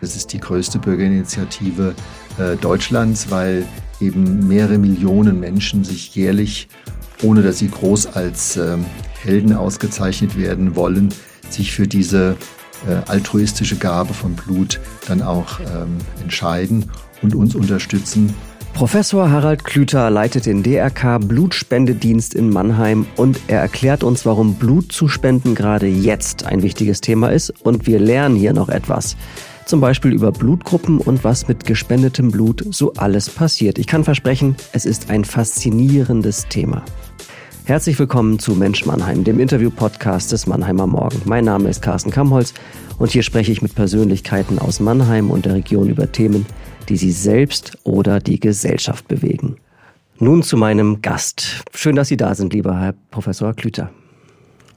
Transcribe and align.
Es 0.00 0.14
ist 0.14 0.32
die 0.32 0.38
größte 0.38 0.78
Bürgerinitiative 0.78 1.94
äh, 2.38 2.56
Deutschlands, 2.56 3.30
weil 3.30 3.66
eben 4.00 4.46
mehrere 4.46 4.78
Millionen 4.78 5.40
Menschen 5.40 5.82
sich 5.82 6.14
jährlich, 6.14 6.68
ohne 7.22 7.42
dass 7.42 7.58
sie 7.58 7.68
groß 7.68 8.06
als 8.14 8.56
äh, 8.56 8.76
Helden 9.22 9.54
ausgezeichnet 9.54 10.38
werden 10.38 10.76
wollen, 10.76 11.08
sich 11.50 11.72
für 11.72 11.88
diese 11.88 12.36
äh, 12.88 13.10
altruistische 13.10 13.76
Gabe 13.76 14.14
von 14.14 14.34
Blut 14.34 14.78
dann 15.08 15.20
auch 15.20 15.58
ähm, 15.60 15.98
entscheiden 16.22 16.90
und 17.22 17.34
uns 17.34 17.56
unterstützen. 17.56 18.34
Professor 18.74 19.28
Harald 19.32 19.64
Klüter 19.64 20.08
leitet 20.08 20.46
den 20.46 20.62
DRK 20.62 21.18
Blutspendedienst 21.18 22.34
in 22.34 22.50
Mannheim 22.50 23.06
und 23.16 23.40
er 23.48 23.58
erklärt 23.58 24.04
uns, 24.04 24.24
warum 24.24 24.54
Blut 24.54 24.92
zu 24.92 25.08
spenden 25.08 25.56
gerade 25.56 25.88
jetzt 25.88 26.44
ein 26.46 26.62
wichtiges 26.62 27.00
Thema 27.00 27.32
ist 27.32 27.52
und 27.64 27.88
wir 27.88 27.98
lernen 27.98 28.36
hier 28.36 28.52
noch 28.52 28.68
etwas 28.68 29.16
zum 29.68 29.80
Beispiel 29.82 30.12
über 30.12 30.32
Blutgruppen 30.32 30.98
und 30.98 31.24
was 31.24 31.46
mit 31.46 31.66
gespendetem 31.66 32.30
Blut 32.30 32.64
so 32.70 32.94
alles 32.94 33.28
passiert. 33.28 33.78
Ich 33.78 33.86
kann 33.86 34.02
versprechen, 34.02 34.56
es 34.72 34.86
ist 34.86 35.10
ein 35.10 35.26
faszinierendes 35.26 36.48
Thema. 36.48 36.82
Herzlich 37.64 37.98
willkommen 37.98 38.38
zu 38.38 38.54
Mensch 38.54 38.86
Mannheim, 38.86 39.24
dem 39.24 39.38
Interview-Podcast 39.38 40.32
des 40.32 40.46
Mannheimer 40.46 40.86
Morgen. 40.86 41.20
Mein 41.26 41.44
Name 41.44 41.68
ist 41.68 41.82
Carsten 41.82 42.10
Kamholz 42.10 42.54
und 42.98 43.10
hier 43.10 43.22
spreche 43.22 43.52
ich 43.52 43.60
mit 43.60 43.74
Persönlichkeiten 43.74 44.58
aus 44.58 44.80
Mannheim 44.80 45.30
und 45.30 45.44
der 45.44 45.54
Region 45.54 45.90
über 45.90 46.10
Themen, 46.10 46.46
die 46.88 46.96
sie 46.96 47.12
selbst 47.12 47.76
oder 47.84 48.20
die 48.20 48.40
Gesellschaft 48.40 49.06
bewegen. 49.06 49.56
Nun 50.18 50.42
zu 50.42 50.56
meinem 50.56 51.02
Gast. 51.02 51.62
Schön, 51.74 51.94
dass 51.94 52.08
Sie 52.08 52.16
da 52.16 52.34
sind, 52.34 52.54
lieber 52.54 52.80
Herr 52.80 52.94
Professor 53.10 53.52
Klüter. 53.52 53.90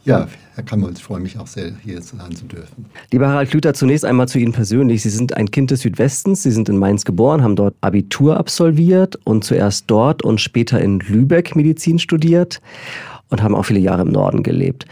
Ja, 0.03 0.27
Herr 0.55 0.63
Kamholz, 0.63 0.99
ich 0.99 1.03
freue 1.03 1.19
mich 1.19 1.37
auch 1.37 1.47
sehr, 1.47 1.71
hier 1.83 2.01
sein 2.01 2.35
zu 2.35 2.45
dürfen. 2.45 2.85
Lieber 3.11 3.27
Harald 3.27 3.51
Klüter, 3.51 3.73
zunächst 3.73 4.03
einmal 4.03 4.27
zu 4.27 4.39
Ihnen 4.39 4.51
persönlich. 4.51 5.03
Sie 5.03 5.09
sind 5.09 5.37
ein 5.37 5.51
Kind 5.51 5.69
des 5.69 5.81
Südwestens, 5.81 6.43
Sie 6.43 6.51
sind 6.51 6.69
in 6.69 6.77
Mainz 6.77 7.05
geboren, 7.05 7.43
haben 7.43 7.55
dort 7.55 7.75
Abitur 7.81 8.37
absolviert 8.37 9.19
und 9.25 9.43
zuerst 9.43 9.85
dort 9.87 10.23
und 10.23 10.41
später 10.41 10.81
in 10.81 10.99
Lübeck 10.99 11.55
Medizin 11.55 11.99
studiert 11.99 12.61
und 13.29 13.43
haben 13.43 13.55
auch 13.55 13.63
viele 13.65 13.79
Jahre 13.79 14.01
im 14.01 14.09
Norden 14.09 14.41
gelebt. 14.43 14.85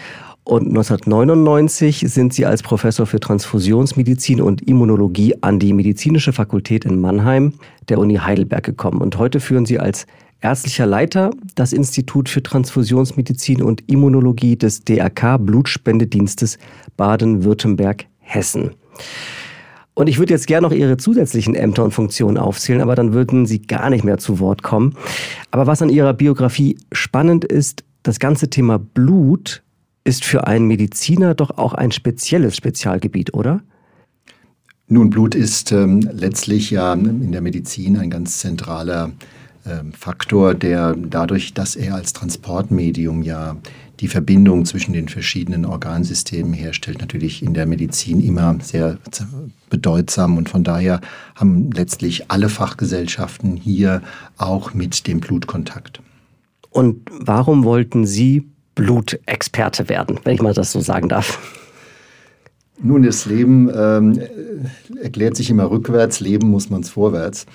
Und 0.44 0.67
1999 0.67 2.06
sind 2.08 2.34
Sie 2.34 2.45
als 2.45 2.64
Professor 2.64 3.06
für 3.06 3.19
Transfusionsmedizin 3.19 4.41
und 4.41 4.67
Immunologie 4.67 5.36
an 5.41 5.59
die 5.59 5.73
Medizinische 5.73 6.34
Fakultät 6.34 6.86
in 6.86 7.00
Mannheim 7.00 7.53
der 7.88 8.00
Uni 8.00 8.16
Heidelberg 8.16 8.64
gekommen. 8.64 9.02
Und 9.02 9.17
heute 9.17 9.39
führen 9.39 9.67
Sie 9.67 9.80
als 9.80 10.08
ärztlicher 10.42 10.86
Leiter 10.86 11.32
das 11.56 11.73
Institut 11.73 12.30
für 12.30 12.42
Transfusionsmedizin 12.42 13.62
und 13.62 13.84
Immunologie 13.90 14.56
des 14.56 14.81
DRK 14.81 15.38
Blutspendedienstes 15.38 16.58
Baden-Württemberg-Hessen. 16.98 18.72
Und 19.94 20.08
ich 20.08 20.18
würde 20.18 20.34
jetzt 20.34 20.48
gerne 20.48 20.66
noch 20.66 20.73
Ihre 20.73 20.96
zusätzlichen 20.96 21.56
Ämter 21.56 21.84
und 21.84 21.92
Funktionen 21.92 22.38
aufzählen, 22.38 22.81
aber 22.81 22.96
dann 22.96 23.12
würden 23.12 23.46
Sie 23.46 23.62
gar 23.62 23.90
nicht 23.90 24.06
mehr 24.06 24.18
zu 24.18 24.40
Wort 24.40 24.64
kommen. 24.64 24.96
Aber 25.52 25.68
was 25.68 25.81
an 25.81 25.90
Ihrer 25.90 26.14
Biografie 26.14 26.78
spannend 26.94 27.44
ist, 27.44 27.84
das 28.03 28.20
ganze 28.20 28.50
Thema 28.50 28.80
Blut 28.80 29.62
ist 30.06 30.24
für 30.24 30.48
einen 30.48 30.68
Mediziner 30.68 31.36
doch 31.36 31.58
auch 31.58 31.74
ein 31.74 31.92
spezielles 31.92 32.56
Spezialgebiet, 32.56 33.34
oder? 33.34 33.62
Nun, 34.88 35.09
Blut 35.09 35.36
ist 35.36 35.72
ähm, 35.72 36.00
letztlich 36.14 36.72
ja 36.72 36.94
in 36.94 37.31
der 37.31 37.42
Medizin 37.42 37.98
ein 37.98 38.09
ganz 38.09 38.40
zentraler 38.40 39.06
ähm, 39.06 39.14
Faktor, 39.98 40.54
der 40.54 40.96
dadurch, 40.96 41.54
dass 41.54 41.76
er 41.76 41.96
als 41.96 42.14
Transportmedium 42.14 43.22
ja 43.22 43.58
die 44.00 44.08
Verbindung 44.08 44.66
zwischen 44.66 44.94
den 44.94 45.10
verschiedenen 45.10 45.66
Organsystemen 45.66 46.54
herstellt, 46.54 47.00
natürlich 47.02 47.44
in 47.44 47.54
der 47.54 47.66
Medizin 47.66 48.22
immer 48.22 48.58
sehr 48.62 48.98
bedeutsam. 49.70 50.38
Und 50.38 50.50
von 50.50 50.64
daher 50.64 51.02
haben 51.36 51.72
letztlich 51.72 52.32
alle 52.32 52.50
Fachgesellschaften 52.50 53.58
hier 53.58 54.02
auch 54.38 54.74
mit 54.74 55.08
dem 55.08 55.20
Blut 55.20 55.48
Kontakt. 55.48 56.02
Und 56.70 57.10
warum 57.12 57.64
wollten 57.64 58.06
Sie 58.06 58.48
Blutexperte 58.75 59.90
werden, 59.90 60.19
wenn 60.24 60.36
ich 60.36 60.42
mal 60.42 60.53
das 60.53 60.72
so 60.72 60.80
sagen 60.80 61.09
darf? 61.09 61.40
Nun, 62.81 63.03
das 63.03 63.25
Leben 63.25 63.69
ähm, 63.75 64.22
erklärt 65.02 65.36
sich 65.36 65.50
immer 65.50 65.69
rückwärts, 65.69 66.22
leben 66.22 66.50
muss 66.50 66.69
man 66.69 66.81
es 66.81 66.90
vorwärts. 66.90 67.46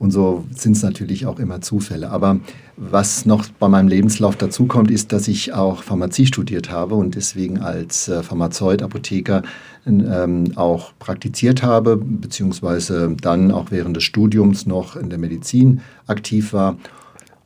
Und 0.00 0.12
so 0.12 0.46
sind 0.56 0.76
es 0.76 0.82
natürlich 0.82 1.26
auch 1.26 1.38
immer 1.38 1.60
Zufälle. 1.60 2.08
Aber 2.10 2.40
was 2.78 3.26
noch 3.26 3.46
bei 3.58 3.68
meinem 3.68 3.86
Lebenslauf 3.86 4.34
dazukommt, 4.34 4.90
ist, 4.90 5.12
dass 5.12 5.28
ich 5.28 5.52
auch 5.52 5.82
Pharmazie 5.82 6.24
studiert 6.24 6.70
habe 6.70 6.94
und 6.94 7.16
deswegen 7.16 7.58
als 7.58 8.08
äh, 8.08 8.22
Pharmazeut, 8.22 8.82
Apotheker 8.82 9.42
ähm, 9.86 10.52
auch 10.56 10.92
praktiziert 10.98 11.62
habe, 11.62 11.98
beziehungsweise 11.98 13.14
dann 13.20 13.50
auch 13.50 13.70
während 13.70 13.94
des 13.94 14.04
Studiums 14.04 14.64
noch 14.64 14.96
in 14.96 15.10
der 15.10 15.18
Medizin 15.18 15.82
aktiv 16.06 16.54
war. 16.54 16.78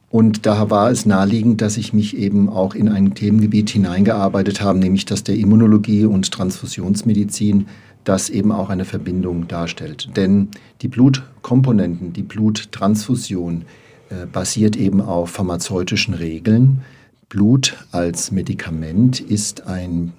Und 0.09 0.47
da 0.47 0.71
war 0.71 0.93
es 0.93 1.07
naheliegend, 1.07 1.61
dass 1.61 1.77
ich 1.77 1.93
mich 1.93 2.17
eben 2.17 2.49
auch 2.49 2.77
in 2.77 2.89
ein 2.89 3.17
Themengebiet 3.17 3.71
hineingearbeitet 3.71 4.61
habe, 4.61 4.79
nämlich 4.79 5.07
das 5.07 5.25
der 5.25 5.35
Immunologie 5.35 6.05
und 6.05 6.31
Transfusionsmedizin 6.31 7.67
das 8.05 8.31
eben 8.31 8.53
auch 8.53 8.71
eine 8.71 8.85
Verbindung 8.85 9.49
darstellt. 9.49 10.11
Denn 10.17 10.49
die 10.83 10.89
Blutkomponenten, 10.89 12.13
die 12.13 12.23
Bluttransfusion 12.23 13.65
äh, 14.11 14.27
basiert 14.27 14.77
eben 14.77 15.01
auf 15.01 15.31
pharmazeutischen 15.31 16.15
Regeln. 16.15 16.83
Blut 17.29 17.77
als 17.91 18.31
Medikament 18.31 19.21
ist 19.21 19.67
ein 19.67 20.13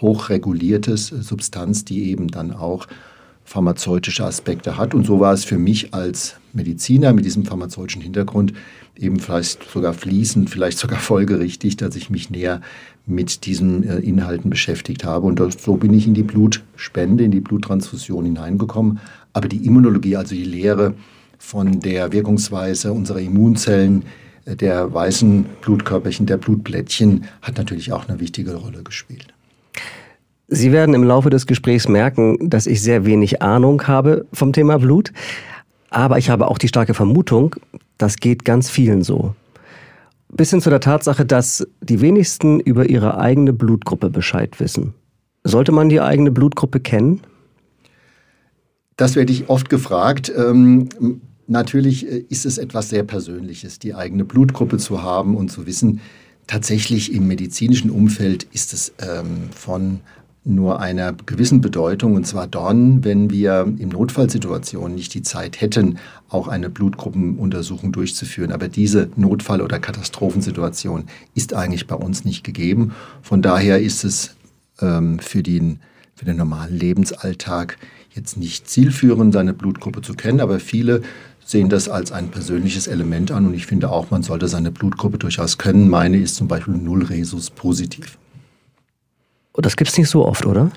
hochreguliertes 0.00 1.08
Substanz, 1.08 1.84
die 1.84 2.10
eben 2.10 2.28
dann 2.28 2.52
auch 2.52 2.86
pharmazeutische 3.44 4.24
Aspekte 4.24 4.76
hat. 4.76 4.94
Und 4.94 5.06
so 5.06 5.20
war 5.20 5.32
es 5.32 5.44
für 5.44 5.58
mich 5.58 5.94
als 5.94 6.36
Mediziner 6.52 7.12
mit 7.12 7.24
diesem 7.24 7.44
pharmazeutischen 7.44 8.02
Hintergrund 8.02 8.52
eben 8.96 9.18
vielleicht 9.18 9.70
sogar 9.70 9.94
fließend, 9.94 10.50
vielleicht 10.50 10.78
sogar 10.78 10.98
folgerichtig, 10.98 11.76
dass 11.76 11.96
ich 11.96 12.10
mich 12.10 12.30
näher 12.30 12.60
mit 13.06 13.46
diesen 13.46 13.84
äh, 13.84 13.98
Inhalten 13.98 14.50
beschäftigt 14.50 15.04
habe. 15.04 15.26
Und 15.26 15.40
so 15.60 15.76
bin 15.76 15.92
ich 15.94 16.06
in 16.06 16.14
die 16.14 16.22
Blutspende, 16.22 17.24
in 17.24 17.30
die 17.30 17.40
Bluttransfusion 17.40 18.24
hineingekommen. 18.24 19.00
Aber 19.32 19.48
die 19.48 19.66
Immunologie, 19.66 20.16
also 20.16 20.34
die 20.34 20.44
Lehre 20.44 20.94
von 21.38 21.80
der 21.80 22.12
Wirkungsweise 22.12 22.92
unserer 22.92 23.20
Immunzellen, 23.20 24.04
äh, 24.44 24.56
der 24.56 24.92
weißen 24.92 25.46
Blutkörperchen, 25.62 26.26
der 26.26 26.36
Blutblättchen, 26.36 27.24
hat 27.40 27.58
natürlich 27.58 27.92
auch 27.92 28.08
eine 28.08 28.20
wichtige 28.20 28.54
Rolle 28.54 28.82
gespielt. 28.82 29.34
Sie 30.54 30.70
werden 30.70 30.94
im 30.94 31.02
Laufe 31.02 31.30
des 31.30 31.46
Gesprächs 31.46 31.88
merken, 31.88 32.50
dass 32.50 32.66
ich 32.66 32.82
sehr 32.82 33.06
wenig 33.06 33.40
Ahnung 33.40 33.86
habe 33.86 34.26
vom 34.34 34.52
Thema 34.52 34.78
Blut. 34.78 35.10
Aber 35.88 36.18
ich 36.18 36.28
habe 36.28 36.46
auch 36.46 36.58
die 36.58 36.68
starke 36.68 36.92
Vermutung, 36.92 37.56
das 37.96 38.16
geht 38.16 38.44
ganz 38.44 38.68
vielen 38.68 39.02
so. 39.02 39.34
Bis 40.28 40.50
hin 40.50 40.60
zu 40.60 40.68
der 40.68 40.80
Tatsache, 40.80 41.24
dass 41.24 41.66
die 41.80 42.02
wenigsten 42.02 42.60
über 42.60 42.90
ihre 42.90 43.18
eigene 43.18 43.54
Blutgruppe 43.54 44.10
Bescheid 44.10 44.60
wissen. 44.60 44.92
Sollte 45.42 45.72
man 45.72 45.88
die 45.88 46.02
eigene 46.02 46.30
Blutgruppe 46.30 46.80
kennen? 46.80 47.22
Das 48.96 49.16
werde 49.16 49.32
ich 49.32 49.48
oft 49.48 49.70
gefragt. 49.70 50.30
Ähm, 50.36 50.90
natürlich 51.46 52.06
äh, 52.06 52.24
ist 52.28 52.44
es 52.44 52.58
etwas 52.58 52.90
sehr 52.90 53.04
Persönliches, 53.04 53.78
die 53.78 53.94
eigene 53.94 54.26
Blutgruppe 54.26 54.76
zu 54.76 55.02
haben 55.02 55.34
und 55.34 55.50
zu 55.50 55.66
wissen, 55.66 56.00
tatsächlich 56.46 57.14
im 57.14 57.26
medizinischen 57.26 57.90
Umfeld 57.90 58.46
ist 58.52 58.74
es 58.74 58.92
ähm, 58.98 59.48
von 59.54 60.00
nur 60.44 60.80
einer 60.80 61.12
gewissen 61.12 61.60
Bedeutung, 61.60 62.14
und 62.14 62.26
zwar 62.26 62.48
dann, 62.48 63.04
wenn 63.04 63.30
wir 63.30 63.72
in 63.78 63.90
Notfallsituationen 63.90 64.94
nicht 64.94 65.14
die 65.14 65.22
Zeit 65.22 65.60
hätten, 65.60 65.98
auch 66.28 66.48
eine 66.48 66.68
Blutgruppenuntersuchung 66.68 67.92
durchzuführen. 67.92 68.50
Aber 68.50 68.68
diese 68.68 69.08
Notfall- 69.16 69.62
oder 69.62 69.78
Katastrophensituation 69.78 71.04
ist 71.34 71.54
eigentlich 71.54 71.86
bei 71.86 71.94
uns 71.94 72.24
nicht 72.24 72.42
gegeben. 72.42 72.92
Von 73.22 73.40
daher 73.40 73.80
ist 73.80 74.02
es 74.02 74.34
ähm, 74.80 75.20
für, 75.20 75.44
den, 75.44 75.78
für 76.16 76.24
den 76.24 76.38
normalen 76.38 76.76
Lebensalltag 76.76 77.78
jetzt 78.10 78.36
nicht 78.36 78.68
zielführend, 78.68 79.32
seine 79.32 79.54
Blutgruppe 79.54 80.02
zu 80.02 80.14
kennen, 80.14 80.40
aber 80.40 80.58
viele 80.58 81.02
sehen 81.44 81.68
das 81.68 81.88
als 81.88 82.12
ein 82.12 82.28
persönliches 82.28 82.86
Element 82.88 83.30
an 83.30 83.46
und 83.46 83.54
ich 83.54 83.66
finde 83.66 83.90
auch, 83.90 84.10
man 84.10 84.22
sollte 84.22 84.48
seine 84.48 84.70
Blutgruppe 84.70 85.18
durchaus 85.18 85.58
können. 85.58 85.88
Meine 85.88 86.18
ist 86.18 86.36
zum 86.36 86.48
Beispiel 86.48 86.74
Null 86.74 87.04
Resus 87.04 87.50
positiv. 87.50 88.18
Das 89.54 89.76
gibt 89.76 89.90
es 89.90 89.98
nicht 89.98 90.08
so 90.08 90.24
oft, 90.24 90.46
oder? 90.46 90.70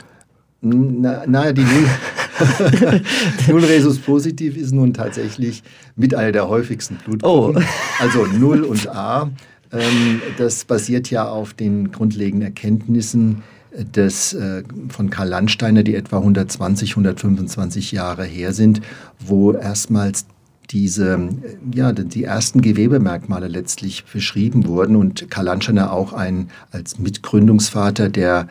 Na, 0.61 1.23
naja, 1.27 1.53
die 1.53 1.61
Null, 1.61 1.89
Null 3.47 3.63
Resus 3.63 3.99
positiv 3.99 4.57
ist 4.57 4.73
nun 4.73 4.93
tatsächlich 4.93 5.63
mit 5.95 6.15
einer 6.15 6.31
der 6.31 6.49
häufigsten 6.49 6.95
Blutgruppen. 6.95 7.63
Oh. 7.63 8.01
Also 8.01 8.25
Null 8.25 8.63
und 8.63 8.87
A. 8.87 9.31
Ähm, 9.71 10.21
das 10.37 10.65
basiert 10.65 11.09
ja 11.09 11.27
auf 11.27 11.53
den 11.53 11.91
grundlegenden 11.91 12.47
Erkenntnissen 12.47 13.43
des, 13.77 14.33
äh, 14.33 14.63
von 14.89 15.09
Karl 15.09 15.29
Landsteiner, 15.29 15.83
die 15.83 15.95
etwa 15.95 16.17
120, 16.17 16.91
125 16.91 17.91
Jahre 17.91 18.23
her 18.23 18.53
sind, 18.53 18.81
wo 19.19 19.53
erstmals 19.53 20.25
diese, 20.71 21.29
ja, 21.73 21.91
die 21.91 22.23
ersten 22.23 22.61
Gewebemerkmale 22.61 23.47
letztlich 23.47 24.05
beschrieben 24.05 24.67
wurden 24.67 24.95
und 24.95 25.29
Karl 25.29 25.45
Landsteiner 25.45 25.91
auch 25.91 26.13
ein, 26.13 26.49
als 26.71 26.99
Mitgründungsvater 26.99 28.09
der 28.09 28.47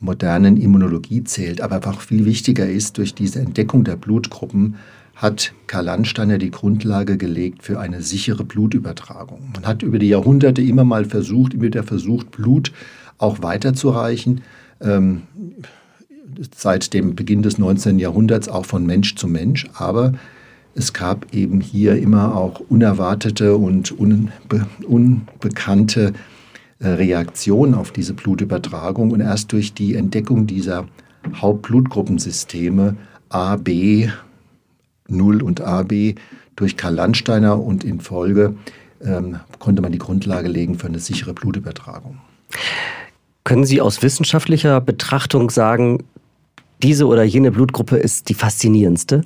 modernen 0.00 0.56
Immunologie 0.56 1.24
zählt. 1.24 1.60
Aber 1.60 1.76
einfach 1.76 2.00
viel 2.00 2.24
wichtiger 2.24 2.68
ist, 2.68 2.98
durch 2.98 3.14
diese 3.14 3.40
Entdeckung 3.40 3.84
der 3.84 3.96
Blutgruppen 3.96 4.76
hat 5.14 5.52
Karl 5.66 5.84
Landsteiner 5.84 6.38
die 6.38 6.50
Grundlage 6.50 7.16
gelegt 7.16 7.62
für 7.62 7.78
eine 7.78 8.02
sichere 8.02 8.44
Blutübertragung. 8.44 9.50
Man 9.54 9.66
hat 9.66 9.82
über 9.82 9.98
die 9.98 10.08
Jahrhunderte 10.08 10.60
immer 10.60 10.84
mal 10.84 11.04
versucht, 11.04 11.54
immer 11.54 11.64
wieder 11.64 11.84
versucht, 11.84 12.30
Blut 12.32 12.72
auch 13.18 13.42
weiterzureichen. 13.42 14.42
Ähm, 14.80 15.22
seit 16.54 16.92
dem 16.94 17.14
Beginn 17.14 17.42
des 17.42 17.58
19. 17.58 17.98
Jahrhunderts 17.98 18.48
auch 18.48 18.66
von 18.66 18.84
Mensch 18.84 19.14
zu 19.14 19.28
Mensch. 19.28 19.68
Aber 19.74 20.14
es 20.74 20.92
gab 20.92 21.32
eben 21.32 21.60
hier 21.60 21.96
immer 21.96 22.36
auch 22.36 22.60
unerwartete 22.68 23.56
und 23.56 23.92
unbe 23.92 24.66
unbekannte 24.86 26.12
äh, 26.80 26.88
Reaktionen 26.88 27.74
auf 27.74 27.92
diese 27.92 28.14
Blutübertragung. 28.14 29.10
Und 29.12 29.20
erst 29.20 29.52
durch 29.52 29.74
die 29.74 29.94
Entdeckung 29.94 30.46
dieser 30.46 30.86
Hauptblutgruppensysteme 31.36 32.96
A, 33.28 33.56
B, 33.56 34.08
0 35.08 35.42
und 35.42 35.60
AB 35.60 36.14
durch 36.56 36.76
Karl 36.76 36.94
Landsteiner 36.94 37.60
und 37.60 37.84
in 37.84 38.00
Folge 38.00 38.54
ähm, 39.02 39.40
konnte 39.58 39.82
man 39.82 39.92
die 39.92 39.98
Grundlage 39.98 40.48
legen 40.48 40.78
für 40.78 40.86
eine 40.86 40.98
sichere 40.98 41.34
Blutübertragung. 41.34 42.18
Können 43.44 43.64
Sie 43.64 43.80
aus 43.80 44.02
wissenschaftlicher 44.02 44.80
Betrachtung 44.80 45.50
sagen, 45.50 46.04
diese 46.82 47.06
oder 47.06 47.22
jene 47.22 47.50
Blutgruppe 47.50 47.96
ist 47.96 48.28
die 48.28 48.34
faszinierendste? 48.34 49.22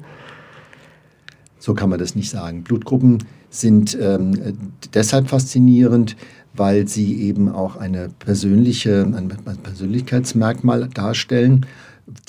So 1.68 1.74
kann 1.74 1.90
man 1.90 1.98
das 1.98 2.14
nicht 2.14 2.30
sagen. 2.30 2.62
Blutgruppen 2.62 3.24
sind 3.50 3.98
ähm, 4.00 4.70
deshalb 4.94 5.28
faszinierend, 5.28 6.16
weil 6.54 6.88
sie 6.88 7.20
eben 7.20 7.50
auch 7.50 7.76
eine 7.76 8.08
persönliche, 8.08 9.02
ein 9.02 9.28
Persönlichkeitsmerkmal 9.62 10.88
darstellen. 10.88 11.66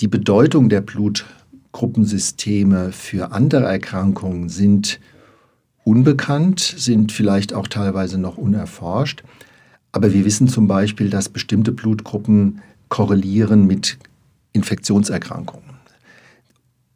Die 0.02 0.08
Bedeutung 0.08 0.68
der 0.68 0.82
Blutgruppensysteme 0.82 2.92
für 2.92 3.32
andere 3.32 3.64
Erkrankungen 3.64 4.50
sind 4.50 5.00
unbekannt, 5.84 6.60
sind 6.60 7.10
vielleicht 7.10 7.54
auch 7.54 7.66
teilweise 7.66 8.18
noch 8.18 8.36
unerforscht. 8.36 9.24
Aber 9.90 10.12
wir 10.12 10.26
wissen 10.26 10.48
zum 10.48 10.68
Beispiel, 10.68 11.08
dass 11.08 11.30
bestimmte 11.30 11.72
Blutgruppen 11.72 12.60
korrelieren 12.90 13.66
mit 13.66 13.96
Infektionserkrankungen. 14.52 15.69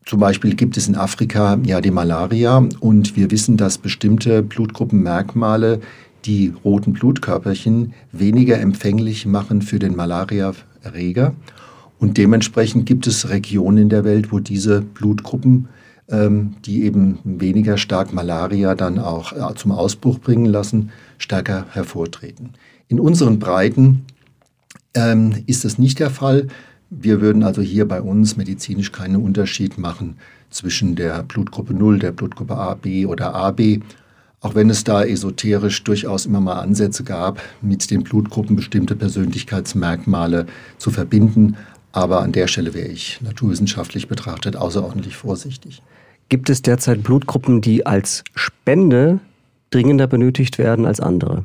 Zum 0.07 0.21
Beispiel 0.21 0.55
gibt 0.55 0.77
es 0.77 0.87
in 0.87 0.97
Afrika 0.97 1.59
ja 1.65 1.81
die 1.81 1.91
Malaria 1.91 2.67
und 2.81 3.17
wir 3.17 3.31
wissen, 3.31 3.57
dass 3.57 3.79
bestimmte 3.79 4.43
Blutgruppenmerkmale 4.43 5.81
die 6.27 6.53
roten 6.65 6.93
Blutkörperchen 6.93 7.95
weniger 8.13 8.59
empfänglich 8.59 9.27
machen 9.27 9.63
für 9.63 9.79
den 9.79 9.97
Malariaerreger. 9.97 11.35
Und 11.99 12.19
dementsprechend 12.19 12.87
gibt 12.87 13.07
es 13.07 13.29
Regionen 13.31 13.79
in 13.79 13.89
der 13.89 14.05
Welt, 14.05 14.31
wo 14.31 14.41
diese 14.41 14.83
Blutgruppen, 14.83 15.69
ähm, 16.09 16.57
die 16.65 16.85
eben 16.85 17.19
weniger 17.25 17.79
stark 17.79 18.13
Malaria 18.13 18.75
dann 18.75 18.99
auch 18.99 19.33
äh, 19.33 19.55
zum 19.55 19.73
Ausbruch 19.73 20.19
bringen 20.19 20.47
lassen, 20.47 20.91
stärker 21.17 21.67
hervortreten. 21.71 22.51
In 22.89 23.01
unseren 23.01 23.39
Breiten 23.39 24.05
ähm, 24.95 25.45
ist 25.47 25.65
das 25.65 25.79
nicht 25.79 25.99
der 25.99 26.11
Fall. 26.11 26.49
Wir 26.97 27.21
würden 27.21 27.43
also 27.43 27.61
hier 27.61 27.89
bei 27.89 28.01
uns 28.01 28.37
medizinisch 28.37 28.93
keinen 28.93 29.17
Unterschied 29.17 29.79
machen 29.79 30.17
zwischen 30.51 30.95
der 30.95 31.25
Blutgruppe 31.25 31.75
0, 31.75 31.99
der 31.99 32.13
Blutgruppe 32.13 32.57
AB 32.57 33.07
oder 33.07 33.35
AB, 33.35 33.81
auch 34.41 34.55
wenn 34.55 34.71
es 34.71 34.85
da 34.85 35.03
esoterisch 35.03 35.83
durchaus 35.83 36.25
immer 36.27 36.41
mal 36.41 36.61
Ansätze 36.61 37.03
gab, 37.03 37.43
mit 37.63 37.91
den 37.91 38.05
Blutgruppen 38.05 38.55
bestimmte 38.55 38.95
Persönlichkeitsmerkmale 38.95 40.47
zu 40.79 40.91
verbinden. 40.91 41.57
Aber 41.91 42.23
an 42.23 42.33
der 42.33 42.47
Stelle 42.47 42.75
wäre 42.75 42.89
ich 42.89 43.21
naturwissenschaftlich 43.23 44.07
betrachtet 44.07 44.55
außerordentlich 44.55 45.17
vorsichtig. 45.17 45.83
Gibt 46.29 46.49
es 46.49 46.63
derzeit 46.63 47.03
Blutgruppen, 47.03 47.61
die 47.61 47.87
als 47.87 48.23
Spende 48.35 49.19
dringender 49.71 50.07
benötigt 50.07 50.59
werden 50.59 50.87
als 50.87 51.01
andere? 51.01 51.45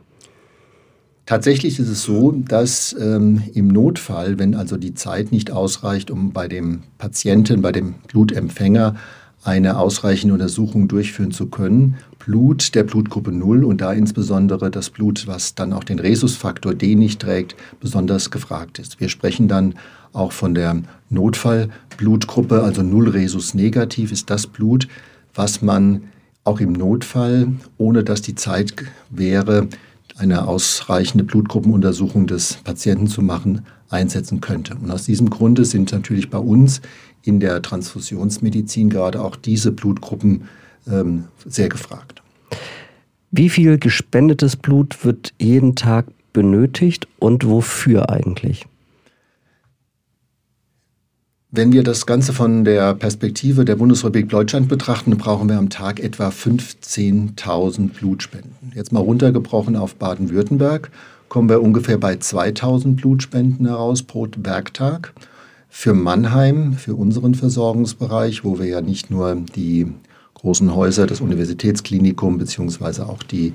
Tatsächlich 1.30 1.78
ist 1.78 1.90
es 1.90 2.02
so, 2.02 2.32
dass 2.32 2.96
ähm, 3.00 3.44
im 3.54 3.68
Notfall, 3.68 4.40
wenn 4.40 4.56
also 4.56 4.78
die 4.78 4.96
Zeit 4.96 5.32
nicht 5.32 5.52
ausreicht, 5.52 6.10
um 6.10 6.32
bei 6.32 6.48
dem 6.48 6.82
Patienten, 6.98 7.62
bei 7.62 7.72
dem 7.72 7.94
Blutempfänger 8.08 8.96
eine 9.44 9.78
ausreichende 9.78 10.34
Untersuchung 10.34 10.88
durchführen 10.88 11.30
zu 11.30 11.46
können, 11.46 11.98
Blut 12.18 12.74
der 12.74 12.84
Blutgruppe 12.84 13.32
0 13.32 13.64
und 13.64 13.80
da 13.80 13.94
insbesondere 13.94 14.72
das 14.72 14.90
Blut, 14.90 15.28
was 15.28 15.54
dann 15.54 15.72
auch 15.72 15.84
den 15.84 16.00
Rhesusfaktor 16.00 16.74
D 16.74 16.96
nicht 16.96 17.22
trägt, 17.22 17.56
besonders 17.80 18.32
gefragt 18.32 18.80
ist. 18.80 19.00
Wir 19.00 19.10
sprechen 19.10 19.48
dann 19.48 19.76
auch 20.14 20.32
von 20.32 20.56
der 20.56 20.82
Notfallblutgruppe, 21.12 22.64
also 22.64 22.82
0 22.82 23.08
Rhesus 23.10 23.54
negativ 23.54 24.12
ist 24.12 24.32
das 24.32 24.48
Blut, 24.48 24.88
was 25.36 25.62
man 25.62 26.06
auch 26.44 26.60
im 26.60 26.74
Notfall, 26.74 27.50
ohne 27.78 28.04
dass 28.04 28.24
die 28.24 28.34
Zeit 28.34 28.74
wäre, 29.12 29.68
eine 30.20 30.48
ausreichende 30.48 31.24
Blutgruppenuntersuchung 31.24 32.28
des 32.28 32.56
Patienten 32.64 33.08
zu 33.08 33.22
machen, 33.22 33.66
einsetzen 33.90 34.42
könnte. 34.42 34.76
Und 34.76 34.92
aus 34.92 35.06
diesem 35.06 35.30
Grunde 35.30 35.66
sind 35.66 35.92
natürlich 35.92 36.30
bei 36.30 36.38
uns 36.38 36.82
in 37.24 37.40
der 37.40 37.62
Transfusionsmedizin 37.62 38.90
gerade 38.90 39.22
auch 39.22 39.36
diese 39.36 39.72
Blutgruppen 39.72 40.44
ähm, 40.88 41.26
sehr 41.46 41.70
gefragt. 41.70 42.22
Wie 43.32 43.50
viel 43.50 43.78
gespendetes 43.78 44.56
Blut 44.56 45.06
wird 45.06 45.34
jeden 45.40 45.76
Tag 45.76 46.08
benötigt 46.34 47.08
und 47.20 47.48
wofür 47.48 48.10
eigentlich? 48.10 48.66
Wenn 51.52 51.74
wir 51.74 51.82
das 51.82 52.06
Ganze 52.06 52.32
von 52.32 52.64
der 52.64 52.94
Perspektive 52.94 53.66
der 53.66 53.76
Bundesrepublik 53.76 54.30
Deutschland 54.30 54.68
betrachten, 54.68 55.18
brauchen 55.18 55.50
wir 55.50 55.58
am 55.58 55.72
Tag 55.72 56.00
etwa 56.00 56.30
15.000 56.30 57.90
Blutspenden. 57.90 58.72
Jetzt 58.76 58.92
mal 58.92 59.00
runtergebrochen 59.00 59.76
auf 59.76 59.96
Baden-Württemberg 59.96 60.92
kommen 61.28 61.50
wir 61.50 61.64
ungefähr 61.64 61.98
bei 61.98 62.14
2.000 62.14 62.96
Blutspenden 62.96 63.66
heraus 63.66 64.04
pro 64.04 64.28
Werktag. 64.38 65.14
Für 65.70 65.96
Mannheim, 65.96 66.74
für 66.74 66.94
unseren 66.94 67.34
Versorgungsbereich, 67.34 68.44
wo 68.44 68.60
wir 68.60 68.68
ja 68.68 68.82
nicht 68.82 69.10
nur 69.10 69.36
die 69.56 69.88
großen 70.36 70.76
Häuser, 70.76 71.08
das 71.08 71.20
Universitätsklinikum 71.20 72.38
beziehungsweise 72.38 73.10
auch 73.10 73.24
die 73.24 73.54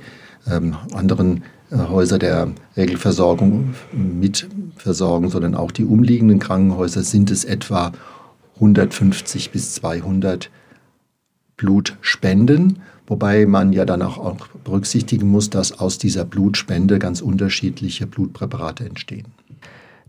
ähm, 0.51 0.75
anderen 0.93 1.45
Häuser 1.77 2.19
der 2.19 2.49
Regelversorgung 2.77 3.75
mitversorgen, 3.93 5.31
sondern 5.31 5.55
auch 5.55 5.71
die 5.71 5.85
umliegenden 5.85 6.39
Krankenhäuser 6.39 7.03
sind 7.03 7.31
es 7.31 7.45
etwa 7.45 7.93
150 8.57 9.51
bis 9.51 9.75
200 9.75 10.51
Blutspenden, 11.57 12.81
wobei 13.07 13.47
man 13.47 13.73
ja 13.73 13.85
dann 13.85 14.03
auch, 14.03 14.37
berücksichtigen 14.65 15.29
muss, 15.29 15.51
dass 15.51 15.79
aus 15.79 15.99
dieser 15.99 16.25
Blutspende 16.25 16.99
ganz 16.99 17.21
unterschiedliche 17.21 18.07
Blutpräparate 18.07 18.85
entstehen. 18.85 19.27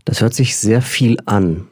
Das 0.04 0.20
hört 0.20 0.34
sich 0.34 0.56
sehr 0.56 0.82
viel 0.82 1.18
an. 1.26 1.66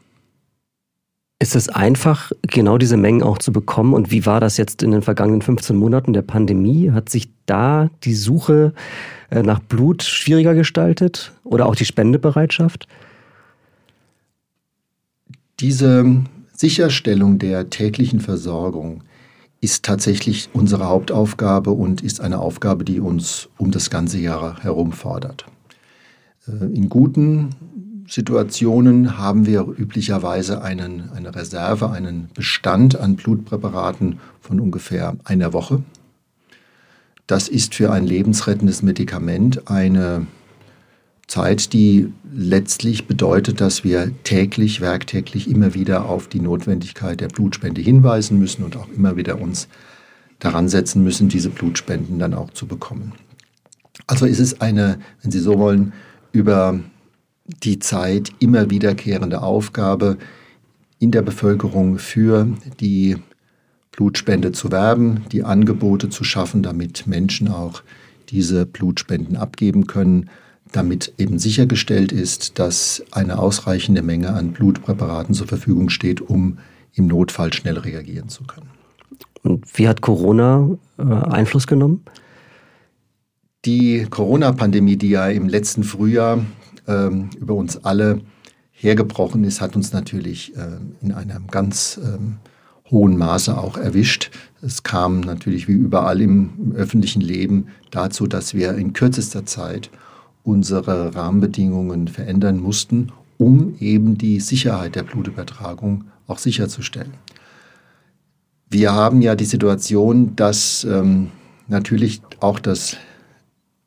Ist 1.45 1.57
es 1.57 1.69
einfach, 1.69 2.33
genau 2.41 2.79
diese 2.79 2.97
Mengen 2.97 3.23
auch 3.23 3.37
zu 3.37 3.53
bekommen? 3.53 3.93
Und 3.93 4.11
wie 4.11 4.25
war 4.25 4.41
das 4.41 4.57
jetzt 4.57 4.83
in 4.83 4.93
den 4.93 5.03
vergangenen 5.03 5.43
15 5.43 5.77
Monaten 5.77 6.15
der 6.15 6.23
Pandemie? 6.23 6.91
Hat 6.91 7.11
sich 7.11 7.29
da 7.45 7.91
die 8.03 8.15
Suche 8.15 8.73
äh, 9.29 9.43
nach 9.43 9.61
Blut 9.61 10.03
schwieriger 10.03 10.55
gestaltet 10.55 11.33
oder 11.45 11.67
auch 11.67 11.75
die 11.75 11.85
Spendebereitschaft? 11.85 12.89
Diese 15.61 16.23
Sicherstellung 16.55 17.39
der 17.39 17.69
täglichen 17.69 18.21
Versorgung 18.21 19.03
ist 19.61 19.85
tatsächlich 19.85 20.49
unsere 20.55 20.89
Hauptaufgabe 20.89 21.73
und 21.73 22.01
ist 22.01 22.23
eine 22.23 22.39
Aufgabe, 22.39 22.87
die 22.87 23.01
uns 23.01 23.51
um 23.59 23.71
das 23.71 23.91
ganze 23.91 24.19
Jahr 24.19 24.63
herum 24.63 24.93
fordert. 24.93 25.45
Äh, 26.49 26.75
in 26.75 26.89
guten 26.89 27.51
Situationen 28.07 29.19
haben 29.19 29.47
wir 29.47 29.67
üblicherweise 29.67 30.63
einen, 30.63 31.11
eine 31.11 31.35
Reserve, 31.35 31.91
einen 31.91 32.29
Bestand 32.35 32.99
an 32.99 33.17
Blutpräparaten 33.17 34.21
von 34.41 34.61
ungefähr 34.61 35.17
einer 35.25 35.53
Woche. 35.53 35.83
Das 37.27 37.49
ist 37.49 37.75
für 37.75 37.91
ein 37.91 38.05
lebensrettendes 38.05 38.83
Medikament 38.83 39.71
eine 39.71 40.27
Zeit, 41.27 41.73
die 41.73 42.13
letztlich 42.33 43.07
bedeutet, 43.07 43.63
dass 43.63 43.83
wir 43.83 44.13
täglich, 44.25 44.83
werktäglich 44.83 45.49
immer 45.49 45.73
wieder 45.73 46.05
auf 46.05 46.29
die 46.29 46.41
Notwendigkeit 46.41 47.21
der 47.21 47.29
Blutspende 47.29 47.81
hinweisen 47.81 48.39
müssen 48.39 48.63
und 48.63 48.77
auch 48.77 48.89
immer 48.91 49.17
wieder 49.17 49.41
uns 49.41 49.69
daran 50.39 50.69
setzen 50.69 51.03
müssen, 51.03 51.31
diese 51.31 51.49
Blutspenden 51.49 52.19
dann 52.19 52.35
auch 52.35 52.51
zu 52.51 52.67
bekommen. 52.67 53.13
Also 54.07 54.27
ist 54.27 54.41
es 54.41 54.61
eine, 54.61 54.99
wenn 55.23 55.31
Sie 55.31 55.39
so 55.39 55.59
wollen, 55.59 55.95
über 56.33 56.79
die 57.47 57.79
Zeit 57.79 58.33
immer 58.39 58.71
wiederkehrende 58.71 59.43
Aufgabe 59.43 60.19
in 60.99 61.11
der 61.11 61.23
Bevölkerung 61.23 61.99
für 61.99 62.49
die 62.81 63.17
Blutspende 63.93 64.53
zu 64.53 64.73
werben, 64.73 65.25
die 65.31 65.45
Angebote 65.45 66.09
zu 66.09 66.25
schaffen, 66.25 66.63
damit 66.63 67.07
Menschen 67.07 67.49
auch 67.49 67.83
diese 68.31 68.67
Blutspenden 68.67 69.37
abgeben 69.37 69.87
können. 69.87 70.31
damit 70.73 71.13
eben 71.19 71.39
sichergestellt 71.39 72.11
ist, 72.11 72.59
dass 72.59 73.05
eine 73.13 73.39
ausreichende 73.39 74.03
Menge 74.03 74.33
an 74.33 74.53
Blutpräparaten 74.53 75.33
zur 75.33 75.47
Verfügung 75.47 75.89
steht, 75.89 76.21
um 76.21 76.59
im 76.95 77.07
Notfall 77.07 77.53
schnell 77.53 77.79
reagieren 77.79 78.29
zu 78.29 78.43
können. 78.43 78.71
Und 79.45 79.79
wie 79.79 79.87
hat 79.87 80.01
Corona 80.01 80.69
äh, 80.99 81.03
Einfluss 81.03 81.69
genommen? 81.69 82.05
Die 83.65 84.07
Corona-Pandemie, 84.11 84.97
die 84.97 85.11
ja 85.11 85.29
im 85.29 85.49
letzten 85.49 85.85
Frühjahr 85.85 86.45
ähm, 86.87 87.31
über 87.39 87.55
uns 87.55 87.85
alle 87.85 88.21
hergebrochen 88.73 89.45
ist, 89.45 89.61
hat 89.61 89.77
uns 89.77 89.93
natürlich 89.93 90.57
äh, 90.57 90.79
in 91.01 91.13
einem 91.13 91.47
ganz 91.47 91.99
ähm, 92.03 92.39
hohen 92.91 93.17
Maße 93.17 93.57
auch 93.57 93.77
erwischt. 93.77 94.31
Es 94.63 94.83
kam 94.83 95.21
natürlich 95.21 95.69
wie 95.69 95.73
überall 95.73 96.21
im, 96.21 96.51
im 96.59 96.73
öffentlichen 96.73 97.23
Leben 97.23 97.69
dazu, 97.91 98.27
dass 98.27 98.55
wir 98.55 98.75
in 98.75 98.93
kürzester 98.93 99.47
Zeit 99.47 99.91
unsere 100.43 101.15
Rahmenbedingungen 101.15 102.09
verändern 102.09 102.59
mussten, 102.59 103.13
um 103.39 103.75
eben 103.81 104.19
die 104.19 104.41
Sicherheit 104.41 104.95
der 104.95 105.03
Blutübertragung 105.03 106.05
auch 106.27 106.39
sicherzustellen. 106.39 107.15
Wir 108.69 108.93
haben 108.93 109.23
ja 109.23 109.35
die 109.35 109.45
Situation, 109.45 110.37
dass 110.37 110.85
ähm, 110.85 111.31
natürlich 111.69 112.21
auch 112.41 112.59
das 112.59 112.97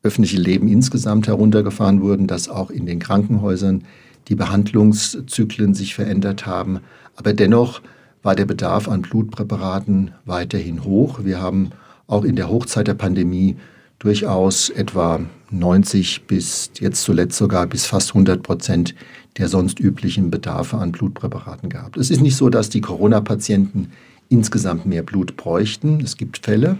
öffentliche 0.02 0.38
Leben 0.38 0.68
insgesamt 0.68 1.26
heruntergefahren 1.26 2.00
wurde, 2.00 2.26
dass 2.26 2.48
auch 2.48 2.70
in 2.70 2.86
den 2.86 2.98
Krankenhäusern 2.98 3.84
die 4.28 4.34
Behandlungszyklen 4.34 5.74
sich 5.74 5.94
verändert 5.94 6.46
haben. 6.46 6.80
Aber 7.16 7.32
dennoch 7.32 7.80
war 8.22 8.34
der 8.34 8.44
Bedarf 8.44 8.88
an 8.88 9.02
Blutpräparaten 9.02 10.12
weiterhin 10.24 10.84
hoch. 10.84 11.20
Wir 11.24 11.40
haben 11.40 11.70
auch 12.06 12.24
in 12.24 12.36
der 12.36 12.48
Hochzeit 12.48 12.86
der 12.86 12.94
Pandemie 12.94 13.56
durchaus 13.98 14.70
etwa 14.70 15.20
90 15.50 16.26
bis 16.26 16.70
jetzt 16.78 17.02
zuletzt 17.02 17.36
sogar 17.36 17.66
bis 17.66 17.86
fast 17.86 18.10
100 18.10 18.42
Prozent 18.42 18.94
der 19.38 19.48
sonst 19.48 19.80
üblichen 19.80 20.30
Bedarfe 20.30 20.78
an 20.78 20.92
Blutpräparaten 20.92 21.68
gehabt. 21.68 21.96
Es 21.96 22.10
ist 22.10 22.20
nicht 22.20 22.36
so, 22.36 22.48
dass 22.48 22.70
die 22.70 22.80
Corona-Patienten 22.80 23.90
insgesamt 24.28 24.86
mehr 24.86 25.02
Blut 25.02 25.36
bräuchten. 25.36 26.00
Es 26.00 26.16
gibt 26.16 26.44
Fälle, 26.44 26.76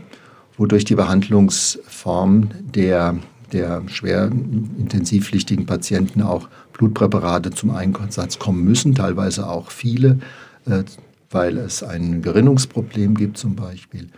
wo 0.59 0.67
durch 0.67 0.85
die 0.85 0.97
Behandlungsform 0.97 2.51
der, 2.75 3.17
der 3.53 3.83
schwer 3.87 4.27
intensivpflichtigen 4.27 5.65
Patienten 5.65 6.21
auch 6.21 6.49
Blutpräparate 6.73 7.51
zum 7.51 7.71
Einsatz 7.71 8.39
kommen 8.39 8.65
müssen, 8.65 8.95
teilweise 8.95 9.49
auch 9.49 9.71
viele, 9.71 10.19
äh, 10.67 10.83
weil 11.31 11.57
es 11.59 11.83
ein 11.83 12.23
Gerinnungsproblem 12.23 13.15
gibt 13.15 13.39
zum 13.39 13.55
Beispiel. 13.55 14.09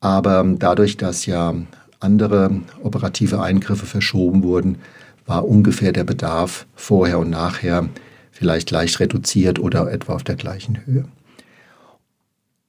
Aber 0.00 0.44
dadurch, 0.58 0.96
dass 0.96 1.26
ja 1.26 1.54
andere 2.00 2.60
operative 2.82 3.42
Eingriffe 3.42 3.86
verschoben 3.86 4.42
wurden, 4.42 4.78
war 5.26 5.46
ungefähr 5.46 5.92
der 5.92 6.04
Bedarf 6.04 6.66
vorher 6.76 7.18
und 7.18 7.30
nachher 7.30 7.88
vielleicht 8.30 8.70
leicht 8.70 9.00
reduziert 9.00 9.58
oder 9.58 9.90
etwa 9.90 10.14
auf 10.14 10.22
der 10.22 10.36
gleichen 10.36 10.86
Höhe. 10.86 11.06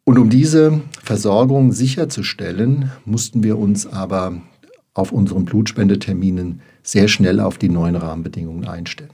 Und 0.07 0.17
um 0.19 0.29
diese 0.29 0.79
Versorgung 1.03 1.73
sicherzustellen, 1.73 2.93
mussten 3.03 3.43
wir 3.43 3.59
uns 3.59 3.85
aber 3.85 4.41
auf 4.93 5.11
unseren 5.11 5.43
Blutspendeterminen 5.43 6.61
sehr 6.81 7.09
schnell 7.09 7.41
auf 7.41 7.57
die 7.57 7.67
neuen 7.67 7.97
Rahmenbedingungen 7.97 8.69
einstellen. 8.69 9.09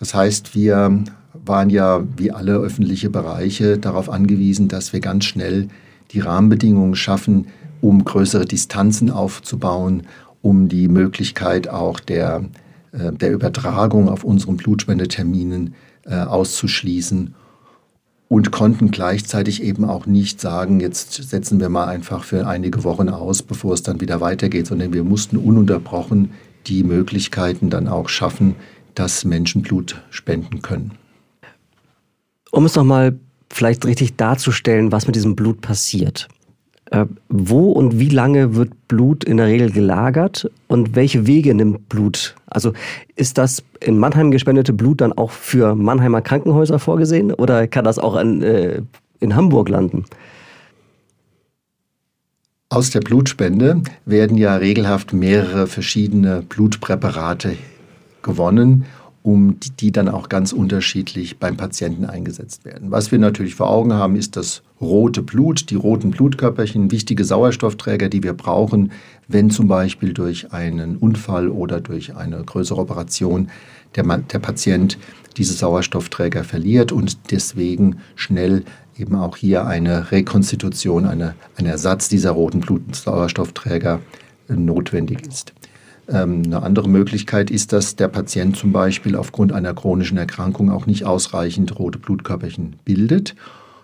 Das 0.00 0.12
heißt, 0.12 0.56
wir 0.56 1.04
waren 1.34 1.70
ja 1.70 2.02
wie 2.16 2.32
alle 2.32 2.56
öffentliche 2.56 3.10
Bereiche 3.10 3.78
darauf 3.78 4.10
angewiesen, 4.10 4.66
dass 4.66 4.92
wir 4.92 4.98
ganz 4.98 5.24
schnell 5.24 5.68
die 6.10 6.18
Rahmenbedingungen 6.18 6.96
schaffen, 6.96 7.46
um 7.80 8.04
größere 8.04 8.44
Distanzen 8.44 9.08
aufzubauen, 9.08 10.02
um 10.40 10.68
die 10.68 10.88
Möglichkeit 10.88 11.68
auch 11.68 12.00
der, 12.00 12.46
äh, 12.90 13.12
der 13.12 13.30
Übertragung 13.30 14.08
auf 14.08 14.24
unseren 14.24 14.56
Blutspendeterminen 14.56 15.76
äh, 16.06 16.16
auszuschließen 16.16 17.36
und 18.32 18.50
konnten 18.50 18.90
gleichzeitig 18.90 19.62
eben 19.62 19.84
auch 19.84 20.06
nicht 20.06 20.40
sagen, 20.40 20.80
jetzt 20.80 21.12
setzen 21.22 21.60
wir 21.60 21.68
mal 21.68 21.84
einfach 21.84 22.24
für 22.24 22.46
einige 22.46 22.82
Wochen 22.82 23.10
aus, 23.10 23.42
bevor 23.42 23.74
es 23.74 23.82
dann 23.82 24.00
wieder 24.00 24.22
weitergeht, 24.22 24.68
sondern 24.68 24.94
wir 24.94 25.04
mussten 25.04 25.36
ununterbrochen 25.36 26.30
die 26.66 26.82
Möglichkeiten 26.82 27.68
dann 27.68 27.88
auch 27.88 28.08
schaffen, 28.08 28.56
dass 28.94 29.26
Menschen 29.26 29.60
Blut 29.60 30.00
spenden 30.08 30.62
können. 30.62 30.92
Um 32.50 32.64
es 32.64 32.74
nochmal 32.74 33.18
vielleicht 33.50 33.84
richtig 33.84 34.16
darzustellen, 34.16 34.92
was 34.92 35.06
mit 35.06 35.14
diesem 35.14 35.36
Blut 35.36 35.60
passiert. 35.60 36.28
Äh, 36.92 37.06
wo 37.30 37.72
und 37.72 37.98
wie 37.98 38.10
lange 38.10 38.54
wird 38.54 38.86
Blut 38.86 39.24
in 39.24 39.38
der 39.38 39.46
Regel 39.46 39.70
gelagert 39.70 40.50
und 40.68 40.94
welche 40.94 41.26
Wege 41.26 41.54
nimmt 41.54 41.88
Blut? 41.88 42.34
Also 42.44 42.74
ist 43.16 43.38
das 43.38 43.64
in 43.80 43.98
Mannheim 43.98 44.30
gespendete 44.30 44.74
Blut 44.74 45.00
dann 45.00 45.14
auch 45.14 45.30
für 45.30 45.74
Mannheimer 45.74 46.20
Krankenhäuser 46.20 46.78
vorgesehen 46.78 47.32
oder 47.32 47.66
kann 47.66 47.86
das 47.86 47.98
auch 47.98 48.14
an, 48.14 48.42
äh, 48.42 48.82
in 49.20 49.34
Hamburg 49.34 49.70
landen? 49.70 50.04
Aus 52.68 52.90
der 52.90 53.00
Blutspende 53.00 53.80
werden 54.04 54.36
ja 54.36 54.56
regelhaft 54.56 55.14
mehrere 55.14 55.66
verschiedene 55.66 56.42
Blutpräparate 56.46 57.56
gewonnen 58.22 58.84
um 59.22 59.60
die, 59.60 59.70
die 59.70 59.92
dann 59.92 60.08
auch 60.08 60.28
ganz 60.28 60.52
unterschiedlich 60.52 61.38
beim 61.38 61.56
Patienten 61.56 62.04
eingesetzt 62.04 62.64
werden. 62.64 62.90
Was 62.90 63.12
wir 63.12 63.18
natürlich 63.18 63.54
vor 63.54 63.70
Augen 63.70 63.92
haben, 63.92 64.16
ist 64.16 64.36
das 64.36 64.62
rote 64.80 65.22
Blut, 65.22 65.70
die 65.70 65.76
roten 65.76 66.10
Blutkörperchen, 66.10 66.90
wichtige 66.90 67.24
Sauerstoffträger, 67.24 68.08
die 68.08 68.22
wir 68.22 68.32
brauchen, 68.32 68.90
wenn 69.28 69.50
zum 69.50 69.68
Beispiel 69.68 70.12
durch 70.12 70.52
einen 70.52 70.96
Unfall 70.96 71.48
oder 71.48 71.80
durch 71.80 72.16
eine 72.16 72.42
größere 72.42 72.80
Operation 72.80 73.48
der, 73.94 74.04
der 74.04 74.38
Patient 74.40 74.98
diese 75.36 75.54
Sauerstoffträger 75.54 76.42
verliert 76.44 76.92
und 76.92 77.30
deswegen 77.30 77.98
schnell 78.16 78.64
eben 78.98 79.14
auch 79.14 79.36
hier 79.36 79.66
eine 79.66 80.10
Rekonstitution, 80.10 81.06
eine, 81.06 81.34
ein 81.56 81.66
Ersatz 81.66 82.08
dieser 82.08 82.32
roten 82.32 82.60
Blutsauerstoffträger 82.60 84.00
notwendig 84.48 85.26
ist. 85.26 85.52
Ähm, 86.08 86.42
eine 86.44 86.62
andere 86.62 86.88
Möglichkeit 86.88 87.50
ist, 87.50 87.72
dass 87.72 87.96
der 87.96 88.08
Patient 88.08 88.56
zum 88.56 88.72
Beispiel 88.72 89.16
aufgrund 89.16 89.52
einer 89.52 89.74
chronischen 89.74 90.18
Erkrankung 90.18 90.70
auch 90.70 90.86
nicht 90.86 91.04
ausreichend 91.04 91.78
rote 91.78 91.98
Blutkörperchen 91.98 92.76
bildet, 92.84 93.34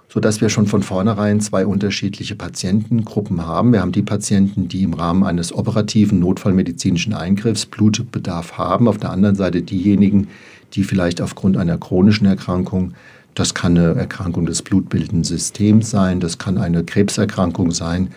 sodass 0.08 0.40
wir 0.40 0.48
schon 0.48 0.66
von 0.66 0.82
vornherein 0.82 1.40
zwei 1.40 1.66
unterschiedliche 1.66 2.34
Patientengruppen 2.34 3.46
haben. 3.46 3.72
Wir 3.72 3.80
haben 3.80 3.92
die 3.92 4.02
Patienten, 4.02 4.68
die 4.68 4.82
im 4.82 4.94
Rahmen 4.94 5.24
eines 5.24 5.52
operativen 5.52 6.18
notfallmedizinischen 6.18 7.14
Eingriffs 7.14 7.66
Blutbedarf 7.66 8.58
haben. 8.58 8.88
Auf 8.88 8.98
der 8.98 9.10
anderen 9.10 9.36
Seite 9.36 9.62
diejenigen, 9.62 10.28
die 10.74 10.84
vielleicht 10.84 11.20
aufgrund 11.20 11.56
einer 11.56 11.78
chronischen 11.78 12.26
Erkrankung 12.26 12.94
das 13.38 13.54
kann 13.54 13.78
eine 13.78 13.94
Erkrankung 13.94 14.46
des 14.46 14.62
blutbildenden 14.62 15.22
Systems 15.22 15.90
sein, 15.90 16.18
das 16.18 16.38
kann 16.38 16.58
eine 16.58 16.82
Krebserkrankung 16.82 17.70
sein, 17.70 18.08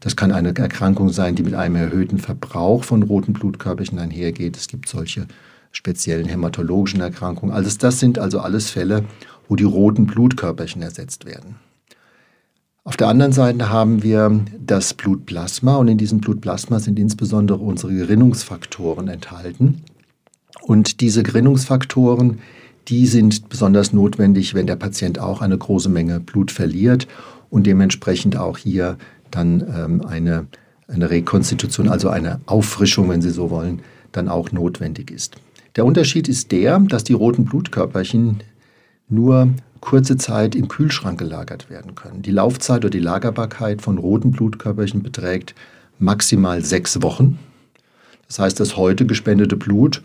das 0.00 0.16
kann 0.16 0.32
eine 0.32 0.54
Erkrankung 0.54 1.10
sein, 1.10 1.34
die 1.34 1.42
mit 1.42 1.54
einem 1.54 1.76
erhöhten 1.76 2.18
Verbrauch 2.18 2.84
von 2.84 3.02
roten 3.02 3.32
Blutkörperchen 3.32 3.98
einhergeht. 3.98 4.56
Es 4.56 4.68
gibt 4.68 4.88
solche 4.88 5.26
speziellen 5.72 6.26
hämatologischen 6.26 7.00
Erkrankungen. 7.00 7.54
Also 7.54 7.76
das 7.78 8.00
sind 8.00 8.18
also 8.18 8.40
alles 8.40 8.70
Fälle, 8.70 9.04
wo 9.48 9.56
die 9.56 9.64
roten 9.64 10.06
Blutkörperchen 10.06 10.82
ersetzt 10.82 11.24
werden. 11.24 11.56
Auf 12.84 12.96
der 12.96 13.08
anderen 13.08 13.32
Seite 13.32 13.68
haben 13.68 14.02
wir 14.02 14.40
das 14.58 14.94
Blutplasma 14.94 15.76
und 15.76 15.88
in 15.88 15.98
diesem 15.98 16.20
Blutplasma 16.20 16.78
sind 16.78 16.98
insbesondere 16.98 17.58
unsere 17.58 17.94
Gerinnungsfaktoren 17.94 19.08
enthalten. 19.08 19.82
Und 20.62 21.00
diese 21.00 21.22
Gerinnungsfaktoren, 21.22 22.38
die 22.88 23.06
sind 23.06 23.50
besonders 23.50 23.92
notwendig, 23.92 24.54
wenn 24.54 24.66
der 24.66 24.76
Patient 24.76 25.18
auch 25.18 25.42
eine 25.42 25.58
große 25.58 25.90
Menge 25.90 26.20
Blut 26.20 26.50
verliert 26.50 27.06
und 27.50 27.66
dementsprechend 27.66 28.36
auch 28.36 28.56
hier 28.56 28.96
dann 29.30 29.64
ähm, 29.74 30.06
eine, 30.06 30.46
eine 30.86 31.10
Rekonstitution, 31.10 31.88
also 31.88 32.08
eine 32.08 32.40
Auffrischung, 32.46 33.08
wenn 33.08 33.22
Sie 33.22 33.30
so 33.30 33.50
wollen, 33.50 33.80
dann 34.12 34.28
auch 34.28 34.52
notwendig 34.52 35.10
ist. 35.10 35.36
Der 35.76 35.84
Unterschied 35.84 36.28
ist 36.28 36.50
der, 36.52 36.78
dass 36.80 37.04
die 37.04 37.12
roten 37.12 37.44
Blutkörperchen 37.44 38.42
nur 39.08 39.50
kurze 39.80 40.16
Zeit 40.16 40.54
im 40.54 40.68
Kühlschrank 40.68 41.18
gelagert 41.18 41.70
werden 41.70 41.94
können. 41.94 42.22
Die 42.22 42.30
Laufzeit 42.30 42.78
oder 42.78 42.90
die 42.90 42.98
Lagerbarkeit 42.98 43.80
von 43.80 43.98
roten 43.98 44.32
Blutkörperchen 44.32 45.02
beträgt 45.02 45.54
maximal 45.98 46.64
sechs 46.64 47.00
Wochen. 47.02 47.38
Das 48.26 48.38
heißt, 48.38 48.60
das 48.60 48.76
heute 48.76 49.06
gespendete 49.06 49.56
Blut 49.56 50.02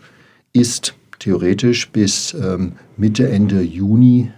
ist 0.52 0.94
theoretisch 1.18 1.90
bis 1.90 2.34
ähm, 2.34 2.72
Mitte, 2.96 3.28
Ende 3.28 3.62
Juni 3.62 4.30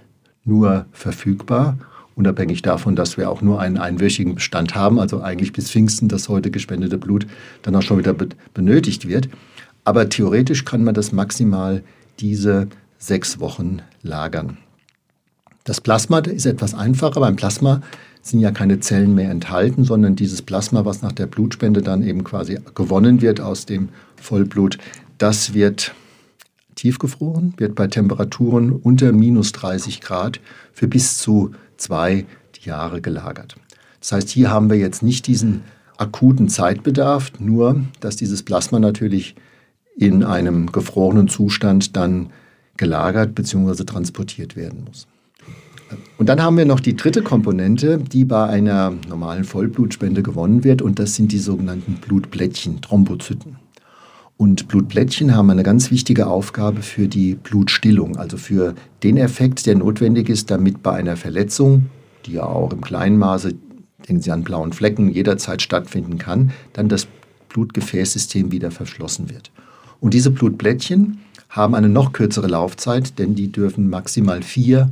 nur 0.45 0.87
verfügbar 0.93 1.77
unabhängig 2.17 2.63
davon, 2.63 2.97
dass 2.97 3.17
wir 3.17 3.31
auch 3.31 3.43
nur 3.43 3.61
einen 3.61 3.77
einwöchigen 3.77 4.35
Bestand 4.35 4.75
haben, 4.75 4.99
also 4.99 5.21
eigentlich 5.21 5.53
bis 5.53 5.71
Pfingsten 5.71 6.09
das 6.09 6.29
heute 6.29 6.51
gespendete 6.51 6.99
Blut 6.99 7.27
dann 7.63 7.77
auch 7.77 7.83
schon 7.83 7.99
wieder 7.99 8.15
benötigt 8.55 9.07
wird. 9.07 9.29
Aber 9.85 10.09
theoretisch 10.09 10.65
kann 10.65 10.83
man 10.83 10.95
das 10.95 11.13
maximal 11.13 11.85
diese 12.19 12.69
sechs 12.99 13.39
Wochen 13.39 13.83
lagern. 14.03 14.57
Das 15.65 15.81
Plasma 15.81 16.19
ist 16.19 16.47
etwas 16.47 16.75
einfacher. 16.75 17.21
Beim 17.21 17.37
Plasma 17.37 17.83
sind 18.23 18.41
ja 18.41 18.51
keine 18.51 18.81
Zellen 18.81 19.15
mehr 19.15 19.31
enthalten, 19.31 19.85
sondern 19.85 20.17
dieses 20.17 20.43
Plasma, 20.43 20.85
was 20.85 21.03
nach 21.03 21.13
der 21.13 21.27
Blutspende 21.27 21.83
dann 21.83 22.03
eben 22.03 22.25
quasi 22.25 22.59
gewonnen 22.75 23.21
wird 23.21 23.41
aus 23.41 23.67
dem 23.67 23.91
Vollblut, 24.17 24.79
das 25.19 25.55
wird 25.55 25.95
tiefgefroren, 26.77 27.55
wird 27.57 27.75
bei 27.75 27.87
Temperaturen 27.87 28.73
unter 28.73 29.13
minus 29.13 29.53
30 29.53 30.01
Grad 30.01 30.41
für 30.73 30.89
bis 30.89 31.19
zu 31.19 31.53
zwei 31.77 32.27
Jahre 32.61 33.01
gelagert. 33.01 33.57
Das 34.01 34.13
heißt, 34.13 34.29
hier 34.29 34.51
haben 34.51 34.71
wir 34.71 34.77
jetzt 34.77 35.03
nicht 35.03 35.27
diesen 35.27 35.63
akuten 35.97 36.49
Zeitbedarf, 36.49 37.33
nur 37.39 37.81
dass 38.01 38.17
dieses 38.17 38.43
Plasma 38.43 38.79
natürlich 38.79 39.35
in 39.97 40.25
einem 40.25 40.71
gefrorenen 40.73 41.29
Zustand 41.29 41.97
dann 41.97 42.31
gelagert 42.77 43.35
bzw. 43.35 43.85
transportiert 43.85 44.57
werden 44.57 44.85
muss. 44.85 45.07
Und 46.19 46.29
dann 46.29 46.43
haben 46.43 46.57
wir 46.57 46.65
noch 46.65 46.81
die 46.81 46.97
dritte 46.97 47.23
Komponente, 47.23 47.99
die 47.99 48.25
bei 48.25 48.47
einer 48.47 48.93
normalen 49.09 49.45
Vollblutspende 49.45 50.23
gewonnen 50.23 50.65
wird, 50.65 50.83
und 50.83 50.99
das 50.99 51.15
sind 51.15 51.33
die 51.33 51.39
sogenannten 51.39 51.95
Blutplättchen, 51.95 52.81
Thrombozyten. 52.81 53.57
Und 54.37 54.69
Blutplättchen 54.69 55.35
haben 55.35 55.49
eine 55.51 55.63
ganz 55.63 55.91
wichtige 55.91 56.27
Aufgabe 56.27 56.83
für 56.83 57.09
die 57.09 57.35
Blutstillung, 57.35 58.17
also 58.17 58.37
für 58.37 58.75
den 59.03 59.17
Effekt, 59.17 59.65
der 59.67 59.77
notwendig 59.77 60.29
ist, 60.29 60.51
damit 60.51 60.83
bei 60.83 60.93
einer 60.93 61.17
Verletzung, 61.17 61.87
die 62.27 62.33
ja 62.33 62.45
auch 62.45 62.73
im 62.73 62.83
kleinen 62.83 63.17
Maße, 63.17 63.55
denken 64.07 64.23
Sie 64.23 64.31
an 64.31 64.45
blauen 64.45 64.73
Flecken, 64.73 65.11
jederzeit 65.11 65.63
stattfinden 65.63 66.19
kann, 66.19 66.53
dann 66.75 66.89
das 66.89 67.09
Blutgefäßsystem 67.49 68.53
wieder 68.53 68.71
verschlossen 68.71 69.31
wird. 69.31 69.51
Und 70.01 70.13
diese 70.13 70.31
Blutplättchen 70.31 71.19
haben 71.49 71.75
eine 71.75 71.89
noch 71.89 72.13
kürzere 72.13 72.49
Laufzeit, 72.49 73.19
denn 73.19 73.35
die 73.35 73.51
dürfen 73.51 73.89
maximal 73.89 74.43
vier 74.43 74.91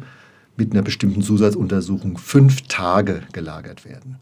mit 0.56 0.72
einer 0.72 0.82
bestimmten 0.82 1.20
Zusatzuntersuchung 1.20 2.16
fünf 2.16 2.62
Tage 2.62 3.22
gelagert 3.32 3.84
werden. 3.84 4.16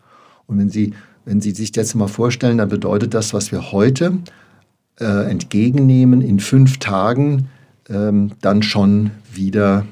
Und 0.48 0.58
wenn 0.58 0.70
Sie, 0.70 0.94
wenn 1.24 1.40
Sie 1.40 1.52
sich 1.52 1.70
das 1.70 1.94
mal 1.94 2.08
vorstellen, 2.08 2.58
dann 2.58 2.68
bedeutet 2.68 3.14
das, 3.14 3.32
was 3.32 3.52
wir 3.52 3.70
heute 3.70 4.18
äh, 5.00 5.30
entgegennehmen, 5.30 6.20
in 6.20 6.40
fünf 6.40 6.78
Tagen 6.78 7.48
ähm, 7.88 8.32
dann 8.40 8.62
schon 8.62 9.10
wieder 9.32 9.84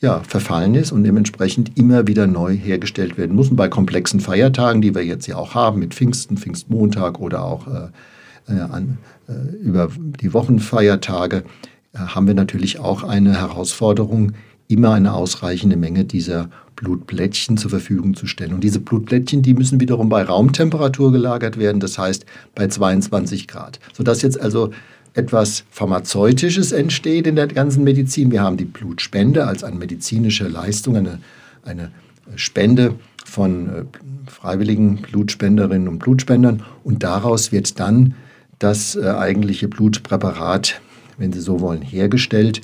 ja, 0.00 0.20
verfallen 0.20 0.74
ist 0.74 0.92
und 0.92 1.04
dementsprechend 1.04 1.76
immer 1.78 2.06
wieder 2.06 2.26
neu 2.26 2.56
hergestellt 2.56 3.18
werden 3.18 3.36
muss. 3.36 3.50
Und 3.50 3.56
bei 3.56 3.68
komplexen 3.68 4.20
Feiertagen, 4.20 4.80
die 4.80 4.94
wir 4.94 5.04
jetzt 5.04 5.26
ja 5.26 5.36
auch 5.36 5.54
haben, 5.54 5.78
mit 5.78 5.94
Pfingsten, 5.94 6.38
Pfingstmontag 6.38 7.20
oder 7.20 7.44
auch 7.44 7.66
äh, 7.66 8.52
äh 8.52 8.60
an, 8.60 8.98
äh, 9.28 9.54
über 9.56 9.88
die 9.98 10.32
Wochenfeiertage, 10.32 11.44
äh, 11.92 11.98
haben 11.98 12.26
wir 12.26 12.34
natürlich 12.34 12.78
auch 12.78 13.02
eine 13.02 13.38
Herausforderung, 13.38 14.32
immer 14.68 14.94
eine 14.94 15.12
ausreichende 15.12 15.76
Menge 15.76 16.04
dieser 16.04 16.48
Blutplättchen 16.80 17.58
zur 17.58 17.68
Verfügung 17.68 18.14
zu 18.14 18.26
stellen. 18.26 18.54
Und 18.54 18.64
diese 18.64 18.80
Blutplättchen, 18.80 19.42
die 19.42 19.52
müssen 19.52 19.80
wiederum 19.80 20.08
bei 20.08 20.22
Raumtemperatur 20.22 21.12
gelagert 21.12 21.58
werden, 21.58 21.78
das 21.78 21.98
heißt 21.98 22.24
bei 22.54 22.68
22 22.68 23.46
Grad. 23.46 23.78
Sodass 23.92 24.22
jetzt 24.22 24.40
also 24.40 24.70
etwas 25.12 25.64
Pharmazeutisches 25.70 26.72
entsteht 26.72 27.26
in 27.26 27.36
der 27.36 27.48
ganzen 27.48 27.84
Medizin. 27.84 28.30
Wir 28.30 28.42
haben 28.42 28.56
die 28.56 28.64
Blutspende 28.64 29.46
als 29.46 29.62
eine 29.62 29.76
medizinische 29.76 30.48
Leistung, 30.48 30.96
eine, 30.96 31.18
eine 31.64 31.90
Spende 32.36 32.94
von 33.26 33.68
äh, 33.68 33.84
freiwilligen 34.26 35.02
Blutspenderinnen 35.02 35.86
und 35.86 35.98
Blutspendern. 35.98 36.62
Und 36.82 37.02
daraus 37.02 37.52
wird 37.52 37.78
dann 37.78 38.14
das 38.58 38.96
äh, 38.96 39.06
eigentliche 39.06 39.68
Blutpräparat, 39.68 40.80
wenn 41.18 41.32
Sie 41.34 41.40
so 41.40 41.60
wollen, 41.60 41.82
hergestellt 41.82 42.62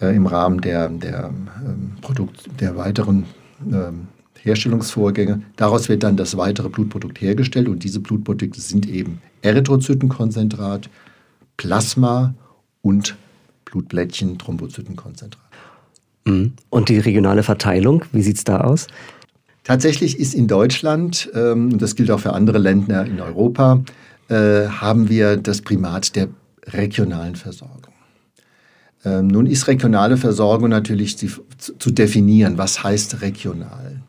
äh, 0.00 0.16
im 0.16 0.26
Rahmen 0.26 0.62
der, 0.62 0.88
der, 0.88 1.30
ähm, 1.66 1.92
der 2.58 2.76
weiteren 2.76 3.26
ähm, 3.70 4.08
Herstellungsvorgänge. 4.40 5.42
Daraus 5.56 5.88
wird 5.88 6.02
dann 6.02 6.16
das 6.16 6.36
weitere 6.36 6.68
Blutprodukt 6.68 7.20
hergestellt 7.20 7.68
und 7.68 7.84
diese 7.84 8.00
Blutprodukte 8.00 8.60
sind 8.60 8.88
eben 8.88 9.20
Erythrozytenkonzentrat, 9.42 10.88
Plasma 11.56 12.34
und 12.80 13.16
Blutblättchen, 13.64 14.38
Thrombozytenkonzentrat. 14.38 15.42
Mhm. 16.24 16.54
Und 16.70 16.88
die 16.88 16.98
regionale 16.98 17.42
Verteilung, 17.42 18.04
wie 18.12 18.22
sieht 18.22 18.36
es 18.36 18.44
da 18.44 18.60
aus? 18.60 18.86
Tatsächlich 19.64 20.18
ist 20.18 20.34
in 20.34 20.48
Deutschland, 20.48 21.30
ähm, 21.34 21.72
und 21.72 21.82
das 21.82 21.94
gilt 21.94 22.10
auch 22.10 22.20
für 22.20 22.32
andere 22.32 22.58
Länder 22.58 23.06
in 23.06 23.20
Europa, 23.20 23.82
äh, 24.28 24.66
haben 24.66 25.08
wir 25.08 25.36
das 25.36 25.62
Primat 25.62 26.16
der 26.16 26.28
regionalen 26.66 27.36
Versorgung. 27.36 27.91
Ähm, 29.04 29.26
nun 29.26 29.46
ist 29.46 29.66
regionale 29.66 30.16
Versorgung 30.16 30.68
natürlich 30.68 31.18
zu, 31.18 31.28
zu 31.58 31.90
definieren. 31.90 32.58
Was 32.58 32.82
heißt 32.82 33.20
regional? 33.22 34.02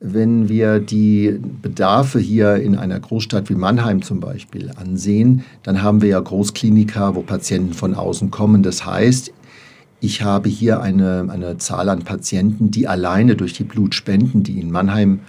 Wenn 0.00 0.48
wir 0.48 0.78
die 0.78 1.40
Bedarfe 1.60 2.20
hier 2.20 2.54
in 2.56 2.76
einer 2.76 3.00
Großstadt 3.00 3.50
wie 3.50 3.56
Mannheim 3.56 4.02
zum 4.02 4.20
Beispiel 4.20 4.70
ansehen, 4.76 5.44
dann 5.64 5.82
haben 5.82 6.02
wir 6.02 6.10
ja 6.10 6.20
Großkliniker, 6.20 7.16
wo 7.16 7.22
Patienten 7.22 7.74
von 7.74 7.94
außen 7.94 8.30
kommen. 8.30 8.62
Das 8.62 8.86
heißt, 8.86 9.32
ich 10.00 10.22
habe 10.22 10.48
hier 10.48 10.80
eine, 10.80 11.26
eine 11.28 11.58
Zahl 11.58 11.88
an 11.88 12.04
Patienten, 12.04 12.70
die 12.70 12.86
alleine 12.86 13.34
durch 13.34 13.54
die 13.54 13.64
Blutspenden, 13.64 14.44
die 14.44 14.60
in 14.60 14.70
Mannheim 14.70 15.20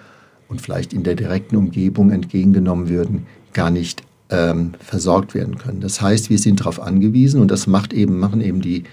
und 0.47 0.61
vielleicht 0.61 0.93
in 0.93 1.03
der 1.03 1.15
direkten 1.15 1.55
Umgebung 1.55 2.11
entgegengenommen 2.11 2.89
würden, 2.89 3.25
gar 3.53 3.71
nicht 3.71 4.03
ähm, 4.29 4.73
versorgt 4.79 5.33
werden 5.33 5.57
können. 5.57 5.81
Das 5.81 6.01
heißt, 6.01 6.29
wir 6.29 6.37
sind 6.37 6.59
darauf 6.59 6.79
angewiesen 6.79 7.41
und 7.41 7.49
das 7.49 7.65
macht 7.65 7.93
eben, 7.93 8.19
machen 8.19 8.41
eben 8.41 8.61
die 8.61 8.83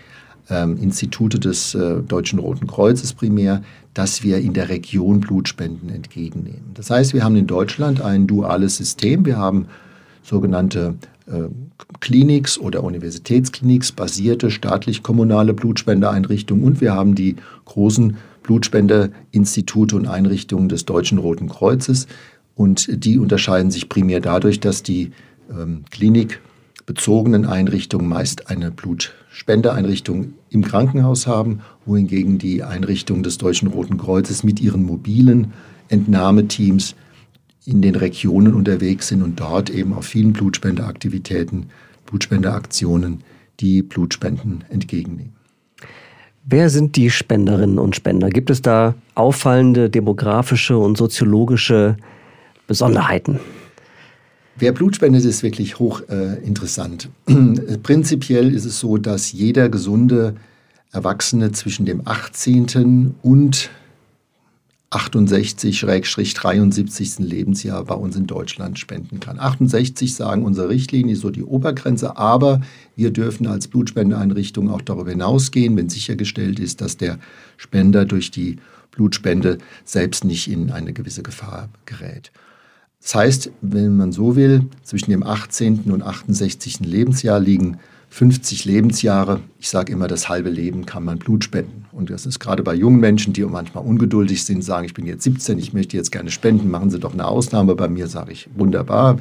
ähm, 0.50 0.76
Institute 0.76 1.38
des 1.38 1.74
äh, 1.74 2.02
Deutschen 2.02 2.38
Roten 2.38 2.66
Kreuzes 2.66 3.12
primär, 3.12 3.62
dass 3.94 4.22
wir 4.22 4.38
in 4.38 4.52
der 4.52 4.68
Region 4.68 5.20
Blutspenden 5.20 5.88
entgegennehmen. 5.88 6.72
Das 6.74 6.90
heißt, 6.90 7.14
wir 7.14 7.24
haben 7.24 7.36
in 7.36 7.46
Deutschland 7.46 8.00
ein 8.00 8.26
duales 8.26 8.76
System. 8.76 9.24
Wir 9.24 9.38
haben 9.38 9.66
sogenannte 10.22 10.94
äh, 11.26 11.48
Kliniks 12.00 12.58
oder 12.58 12.84
Universitätskliniks 12.84 13.92
basierte 13.92 14.50
staatlich-kommunale 14.50 15.54
Blutspendeeinrichtungen 15.54 16.64
und 16.64 16.80
wir 16.80 16.94
haben 16.94 17.14
die 17.14 17.36
großen 17.64 18.16
Blutspendeinstitute 18.42 19.96
und 19.96 20.06
Einrichtungen 20.06 20.68
des 20.68 20.84
Deutschen 20.84 21.18
Roten 21.18 21.48
Kreuzes 21.48 22.06
und 22.54 22.88
die 23.04 23.18
unterscheiden 23.18 23.70
sich 23.70 23.88
primär 23.88 24.20
dadurch, 24.20 24.60
dass 24.60 24.82
die 24.82 25.10
ähm, 25.50 25.84
klinikbezogenen 25.90 27.44
Einrichtungen 27.44 28.08
meist 28.08 28.48
eine 28.48 28.70
Blutspendeeinrichtung 29.36 30.32
im 30.48 30.64
Krankenhaus 30.64 31.26
haben, 31.26 31.60
wohingegen 31.84 32.38
die 32.38 32.62
Einrichtungen 32.62 33.22
des 33.22 33.36
Deutschen 33.36 33.68
Roten 33.68 33.98
Kreuzes 33.98 34.42
mit 34.42 34.60
ihren 34.60 34.82
mobilen 34.82 35.52
Entnahmeteams 35.88 36.96
in 37.66 37.82
den 37.82 37.96
Regionen 37.96 38.54
unterwegs 38.54 39.08
sind 39.08 39.22
und 39.22 39.38
dort 39.38 39.68
eben 39.68 39.92
auf 39.92 40.06
vielen 40.06 40.32
Blutspendeaktivitäten, 40.32 41.66
Blutspendeaktionen 42.06 43.24
die 43.60 43.82
Blutspenden 43.82 44.64
entgegennehmen. 44.70 45.34
Wer 46.44 46.70
sind 46.70 46.96
die 46.96 47.10
Spenderinnen 47.10 47.78
und 47.78 47.94
Spender? 47.94 48.30
Gibt 48.30 48.48
es 48.48 48.62
da 48.62 48.94
auffallende 49.14 49.90
demografische 49.90 50.78
und 50.78 50.96
soziologische 50.96 51.98
Besonderheiten? 52.66 53.38
Wer 54.58 54.72
Blut 54.72 54.96
spendet, 54.96 55.24
ist 55.24 55.42
wirklich 55.42 55.78
hochinteressant. 55.78 57.10
Äh, 57.26 57.34
Prinzipiell 57.82 58.54
ist 58.54 58.64
es 58.64 58.80
so, 58.80 58.96
dass 58.96 59.32
jeder 59.32 59.68
gesunde 59.68 60.36
Erwachsene 60.92 61.52
zwischen 61.52 61.84
dem 61.84 62.00
18. 62.06 63.14
und 63.22 63.68
68-73. 64.90 67.22
Lebensjahr 67.22 67.84
bei 67.84 67.94
uns 67.94 68.16
in 68.16 68.26
Deutschland 68.26 68.78
spenden 68.78 69.20
kann. 69.20 69.38
68 69.38 70.14
sagen 70.14 70.44
unsere 70.44 70.70
Richtlinie 70.70 71.14
ist 71.14 71.20
so 71.20 71.30
die 71.30 71.42
Obergrenze, 71.42 72.16
aber 72.16 72.62
wir 72.94 73.10
dürfen 73.10 73.46
als 73.46 73.68
Blutspendeeinrichtung 73.68 74.70
auch 74.70 74.80
darüber 74.80 75.10
hinausgehen, 75.10 75.76
wenn 75.76 75.90
sichergestellt 75.90 76.60
ist, 76.60 76.80
dass 76.80 76.96
der 76.96 77.18
Spender 77.58 78.06
durch 78.06 78.30
die 78.30 78.56
Blutspende 78.92 79.58
selbst 79.84 80.24
nicht 80.24 80.50
in 80.50 80.70
eine 80.70 80.94
gewisse 80.94 81.22
Gefahr 81.22 81.68
gerät. 81.84 82.32
Das 83.00 83.14
heißt, 83.14 83.50
wenn 83.60 83.96
man 83.96 84.12
so 84.12 84.36
will, 84.36 84.66
zwischen 84.82 85.10
dem 85.10 85.22
18. 85.22 85.84
und 85.92 86.02
68. 86.02 86.80
Lebensjahr 86.80 87.38
liegen 87.38 87.78
50 88.10 88.64
Lebensjahre. 88.64 89.40
Ich 89.58 89.68
sage 89.68 89.92
immer, 89.92 90.08
das 90.08 90.28
halbe 90.28 90.48
Leben 90.48 90.86
kann 90.86 91.04
man 91.04 91.18
Blut 91.18 91.44
spenden. 91.44 91.84
Und 91.92 92.10
das 92.10 92.24
ist 92.26 92.38
gerade 92.38 92.62
bei 92.62 92.74
jungen 92.74 93.00
Menschen, 93.00 93.32
die 93.32 93.44
manchmal 93.44 93.84
ungeduldig 93.84 94.44
sind, 94.44 94.62
sagen, 94.62 94.86
ich 94.86 94.94
bin 94.94 95.06
jetzt 95.06 95.24
17, 95.24 95.58
ich 95.58 95.72
möchte 95.72 95.96
jetzt 95.96 96.12
gerne 96.12 96.30
spenden, 96.30 96.70
machen 96.70 96.90
Sie 96.90 96.98
doch 96.98 97.12
eine 97.12 97.26
Ausnahme. 97.26 97.74
Bei 97.74 97.88
mir 97.88 98.06
sage 98.06 98.32
ich, 98.32 98.48
wunderbar. 98.54 99.18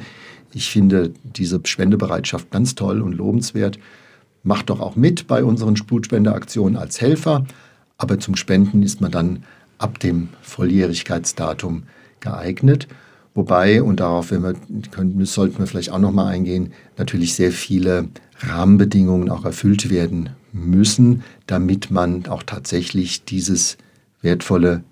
Ich 0.52 0.70
finde 0.70 1.12
diese 1.22 1.60
Spendebereitschaft 1.62 2.50
ganz 2.50 2.74
toll 2.74 3.02
und 3.02 3.12
lobenswert. 3.12 3.78
Macht 4.42 4.70
doch 4.70 4.80
auch 4.80 4.96
mit 4.96 5.26
bei 5.26 5.44
unseren 5.44 5.74
Blutspendeaktionen 5.74 6.76
als 6.76 7.00
Helfer. 7.00 7.44
Aber 7.98 8.18
zum 8.18 8.36
Spenden 8.36 8.82
ist 8.82 9.00
man 9.00 9.10
dann 9.10 9.42
ab 9.78 9.98
dem 9.98 10.28
Volljährigkeitsdatum 10.42 11.82
geeignet. 12.20 12.88
Wobei, 13.36 13.82
und 13.82 14.00
darauf 14.00 14.30
wir, 14.30 14.54
können, 14.90 15.24
sollten 15.26 15.58
wir 15.58 15.66
vielleicht 15.66 15.92
auch 15.92 15.98
noch 15.98 16.10
mal 16.10 16.26
eingehen, 16.26 16.72
natürlich 16.96 17.34
sehr 17.34 17.52
viele 17.52 18.08
Rahmenbedingungen 18.40 19.30
auch 19.30 19.44
erfüllt 19.44 19.90
werden 19.90 20.30
müssen, 20.52 21.22
damit 21.46 21.90
man 21.90 22.26
auch 22.26 22.42
tatsächlich 22.42 23.24
dieses 23.24 23.76
wertvolle 24.22 24.82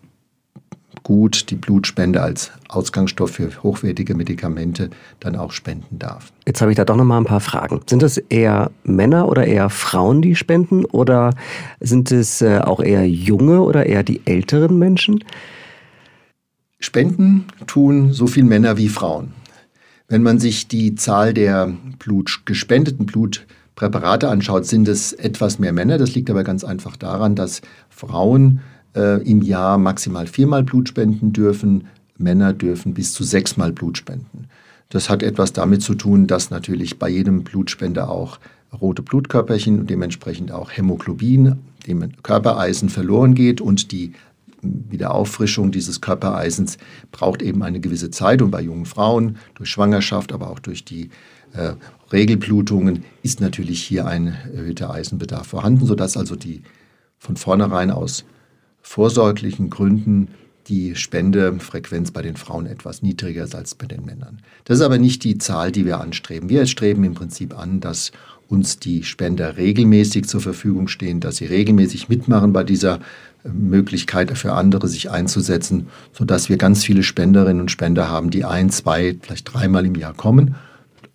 Gut 1.02 1.50
die 1.50 1.56
Blutspende 1.56 2.22
als 2.22 2.50
Ausgangsstoff 2.68 3.32
für 3.32 3.50
hochwertige 3.62 4.14
Medikamente 4.14 4.88
dann 5.20 5.36
auch 5.36 5.52
spenden 5.52 5.98
darf. 5.98 6.32
Jetzt 6.46 6.62
habe 6.62 6.70
ich 6.70 6.76
da 6.76 6.86
doch 6.86 6.96
noch 6.96 7.04
mal 7.04 7.18
ein 7.18 7.26
paar 7.26 7.40
Fragen. 7.40 7.82
Sind 7.86 8.02
das 8.02 8.16
eher 8.16 8.70
Männer 8.84 9.28
oder 9.28 9.46
eher 9.46 9.68
Frauen, 9.68 10.22
die 10.22 10.34
spenden 10.34 10.86
oder 10.86 11.34
sind 11.80 12.10
es 12.10 12.40
äh, 12.40 12.60
auch 12.60 12.80
eher 12.80 13.06
junge 13.06 13.60
oder 13.60 13.84
eher 13.84 14.02
die 14.02 14.22
älteren 14.24 14.78
Menschen? 14.78 15.22
Spenden 16.84 17.46
tun 17.66 18.12
so 18.12 18.26
viel 18.26 18.44
Männer 18.44 18.76
wie 18.76 18.88
Frauen. 18.88 19.32
Wenn 20.08 20.22
man 20.22 20.38
sich 20.38 20.68
die 20.68 20.94
Zahl 20.94 21.32
der 21.32 21.72
Blut, 21.98 22.42
gespendeten 22.44 23.06
Blutpräparate 23.06 24.28
anschaut, 24.28 24.66
sind 24.66 24.86
es 24.86 25.12
etwas 25.12 25.58
mehr 25.58 25.72
Männer. 25.72 25.98
Das 25.98 26.14
liegt 26.14 26.30
aber 26.30 26.44
ganz 26.44 26.62
einfach 26.62 26.96
daran, 26.96 27.34
dass 27.34 27.62
Frauen 27.88 28.60
äh, 28.94 29.22
im 29.28 29.42
Jahr 29.42 29.78
maximal 29.78 30.26
viermal 30.26 30.62
Blut 30.62 30.88
spenden 30.88 31.32
dürfen, 31.32 31.86
Männer 32.16 32.52
dürfen 32.52 32.94
bis 32.94 33.12
zu 33.12 33.24
sechsmal 33.24 33.72
Blut 33.72 33.98
spenden. 33.98 34.46
Das 34.90 35.08
hat 35.08 35.22
etwas 35.22 35.52
damit 35.52 35.82
zu 35.82 35.94
tun, 35.94 36.26
dass 36.26 36.50
natürlich 36.50 36.98
bei 36.98 37.08
jedem 37.08 37.42
Blutspender 37.42 38.10
auch 38.10 38.38
rote 38.80 39.02
Blutkörperchen 39.02 39.80
und 39.80 39.90
dementsprechend 39.90 40.52
auch 40.52 40.70
Hämoglobin, 40.70 41.56
dem 41.86 42.12
Körpereisen 42.22 42.88
verloren 42.88 43.34
geht 43.34 43.60
und 43.60 43.90
die 43.90 44.12
Wiederauffrischung 44.88 45.70
dieses 45.70 46.00
Körpereisens 46.00 46.78
braucht 47.12 47.42
eben 47.42 47.62
eine 47.62 47.80
gewisse 47.80 48.10
Zeit. 48.10 48.42
Und 48.42 48.50
bei 48.50 48.60
jungen 48.60 48.86
Frauen 48.86 49.36
durch 49.54 49.70
Schwangerschaft, 49.70 50.32
aber 50.32 50.50
auch 50.50 50.58
durch 50.58 50.84
die 50.84 51.10
äh, 51.52 51.74
Regelblutungen 52.12 53.04
ist 53.22 53.40
natürlich 53.40 53.82
hier 53.82 54.06
ein 54.06 54.36
erhöhter 54.54 54.90
Eisenbedarf 54.90 55.46
vorhanden, 55.46 55.86
sodass 55.86 56.16
also 56.16 56.36
die 56.36 56.62
von 57.18 57.36
vornherein 57.36 57.90
aus 57.90 58.24
vorsorglichen 58.82 59.70
Gründen 59.70 60.28
die 60.68 60.94
Spendefrequenz 60.94 62.10
bei 62.10 62.22
den 62.22 62.36
Frauen 62.36 62.66
etwas 62.66 63.02
niedriger 63.02 63.44
ist 63.44 63.54
als 63.54 63.74
bei 63.74 63.86
den 63.86 64.04
Männern. 64.04 64.40
Das 64.64 64.78
ist 64.78 64.84
aber 64.84 64.98
nicht 64.98 65.24
die 65.24 65.38
Zahl, 65.38 65.72
die 65.72 65.84
wir 65.84 66.00
anstreben. 66.00 66.48
Wir 66.48 66.66
streben 66.66 67.04
im 67.04 67.14
Prinzip 67.14 67.58
an, 67.58 67.80
dass 67.80 68.12
uns 68.48 68.78
die 68.78 69.02
Spender 69.04 69.56
regelmäßig 69.56 70.26
zur 70.26 70.40
Verfügung 70.40 70.88
stehen, 70.88 71.20
dass 71.20 71.36
sie 71.36 71.46
regelmäßig 71.46 72.08
mitmachen 72.08 72.52
bei 72.52 72.64
dieser 72.64 73.00
Möglichkeit 73.44 74.36
für 74.36 74.52
andere 74.52 74.88
sich 74.88 75.10
einzusetzen, 75.10 75.88
sodass 76.12 76.48
wir 76.48 76.56
ganz 76.56 76.84
viele 76.84 77.02
Spenderinnen 77.02 77.60
und 77.60 77.70
Spender 77.70 78.08
haben, 78.08 78.30
die 78.30 78.44
ein, 78.44 78.70
zwei, 78.70 79.16
vielleicht 79.20 79.52
dreimal 79.52 79.86
im 79.86 79.94
Jahr 79.94 80.14
kommen. 80.14 80.54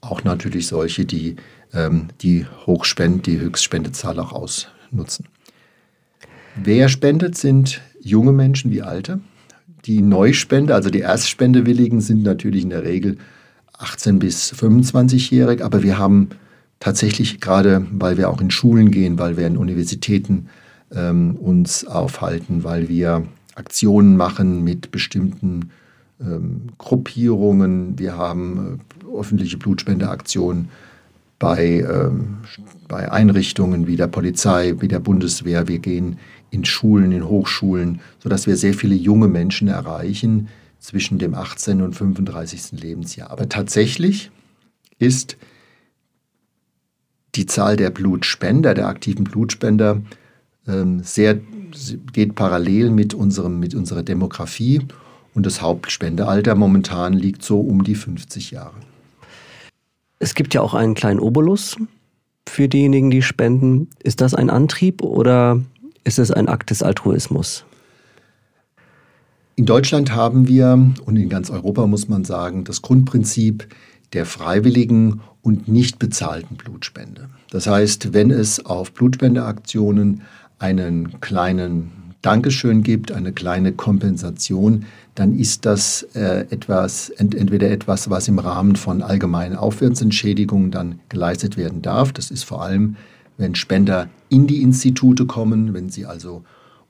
Auch 0.01 0.23
natürlich 0.23 0.67
solche, 0.67 1.05
die 1.05 1.35
ähm, 1.73 2.07
die 2.21 2.45
Hochspend, 2.65 3.25
die 3.25 3.39
Höchstspendezahl 3.39 4.19
auch 4.19 4.31
ausnutzen. 4.31 5.25
Wer 6.55 6.89
spendet, 6.89 7.37
sind 7.37 7.81
junge 8.01 8.31
Menschen 8.31 8.71
wie 8.71 8.81
alte. 8.81 9.19
Die 9.85 10.01
Neuspende, 10.01 10.75
also 10.75 10.89
die 10.89 10.99
Erstspendewilligen, 10.99 12.01
sind 12.01 12.23
natürlich 12.23 12.63
in 12.63 12.69
der 12.69 12.83
Regel 12.83 13.17
18 13.77 14.19
bis 14.19 14.53
25-jährig, 14.53 15.63
aber 15.63 15.83
wir 15.83 15.97
haben 15.97 16.29
tatsächlich 16.79 17.39
gerade, 17.39 17.85
weil 17.91 18.17
wir 18.17 18.29
auch 18.29 18.41
in 18.41 18.51
Schulen 18.51 18.91
gehen, 18.91 19.19
weil 19.19 19.37
wir 19.37 19.47
in 19.47 19.57
Universitäten 19.57 20.49
ähm, 20.93 21.35
uns 21.35 21.85
aufhalten, 21.85 22.63
weil 22.63 22.89
wir 22.89 23.23
Aktionen 23.55 24.17
machen 24.17 24.63
mit 24.63 24.91
bestimmten 24.91 25.71
ähm, 26.21 26.69
Gruppierungen. 26.77 27.99
Wir 27.99 28.17
haben 28.17 28.79
äh, 29.05 29.17
öffentliche 29.17 29.57
Blutspendeaktionen 29.57 30.69
bei, 31.37 31.79
ähm, 31.79 32.37
bei 32.87 33.11
Einrichtungen 33.11 33.87
wie 33.87 33.95
der 33.95 34.07
Polizei, 34.07 34.75
wie 34.79 34.87
der 34.87 34.99
Bundeswehr. 34.99 35.67
Wir 35.67 35.79
gehen 35.79 36.17
in 36.51 36.65
Schulen, 36.65 37.11
in 37.11 37.27
Hochschulen, 37.27 38.01
sodass 38.19 38.47
wir 38.47 38.57
sehr 38.57 38.73
viele 38.73 38.95
junge 38.95 39.27
Menschen 39.27 39.67
erreichen 39.67 40.49
zwischen 40.79 41.17
dem 41.17 41.35
18. 41.35 41.81
und 41.81 41.93
35. 41.93 42.81
Lebensjahr. 42.81 43.31
Aber 43.31 43.49
tatsächlich 43.49 44.31
ist 44.97 45.37
die 47.35 47.45
Zahl 47.45 47.75
der 47.75 47.89
Blutspender, 47.89 48.73
der 48.73 48.87
aktiven 48.87 49.23
Blutspender, 49.23 50.01
ähm, 50.67 51.01
sehr, 51.03 51.39
geht 52.13 52.35
parallel 52.35 52.89
mit, 52.89 53.13
unserem, 53.13 53.59
mit 53.59 53.75
unserer 53.75 54.03
Demografie 54.03 54.81
und 55.33 55.45
das 55.45 55.61
Hauptspendealter 55.61 56.55
momentan 56.55 57.13
liegt 57.13 57.43
so 57.43 57.59
um 57.59 57.83
die 57.83 57.95
50 57.95 58.51
Jahre. 58.51 58.75
Es 60.19 60.35
gibt 60.35 60.53
ja 60.53 60.61
auch 60.61 60.73
einen 60.73 60.95
kleinen 60.95 61.19
Obolus 61.19 61.77
für 62.47 62.67
diejenigen, 62.67 63.09
die 63.09 63.21
spenden. 63.21 63.87
Ist 64.03 64.21
das 64.21 64.33
ein 64.33 64.49
Antrieb 64.49 65.01
oder 65.01 65.61
ist 66.03 66.19
es 66.19 66.31
ein 66.31 66.49
Akt 66.49 66.71
des 66.71 66.83
Altruismus? 66.83 67.63
In 69.55 69.65
Deutschland 69.65 70.13
haben 70.13 70.47
wir 70.47 70.93
und 71.05 71.15
in 71.17 71.29
ganz 71.29 71.49
Europa 71.49 71.85
muss 71.85 72.07
man 72.07 72.23
sagen, 72.25 72.63
das 72.63 72.81
Grundprinzip 72.81 73.67
der 74.13 74.25
freiwilligen 74.25 75.21
und 75.41 75.67
nicht 75.67 75.99
bezahlten 75.99 76.55
Blutspende. 76.55 77.29
Das 77.51 77.67
heißt, 77.67 78.13
wenn 78.13 78.31
es 78.31 78.65
auf 78.65 78.93
Blutspendeaktionen 78.93 80.21
einen 80.59 81.19
kleinen 81.21 81.91
Dankeschön 82.21 82.83
gibt, 82.83 83.11
eine 83.13 83.31
kleine 83.31 83.71
Kompensation, 83.71 84.85
dann 85.15 85.37
ist 85.37 85.65
das 85.65 86.03
äh, 86.13 86.45
etwas, 86.49 87.09
ent, 87.11 87.33
entweder 87.33 87.71
etwas, 87.71 88.09
was 88.09 88.27
im 88.27 88.39
Rahmen 88.39 88.75
von 88.75 89.01
allgemeinen 89.01 89.55
Aufwärtsentschädigungen 89.55 90.71
dann 90.71 90.99
geleistet 91.07 91.55
werden 91.55 91.81
darf. 91.81 92.11
Das 92.11 92.29
ist 92.29 92.43
vor 92.43 92.61
allem, 92.61 92.97
wenn 93.37 93.55
Spender 93.55 94.09
in 94.27 94.47
die 94.47 94.61
Institute 94.61 95.25
kommen, 95.25 95.73
wenn 95.73 95.89
sie 95.89 96.05
also 96.05 96.43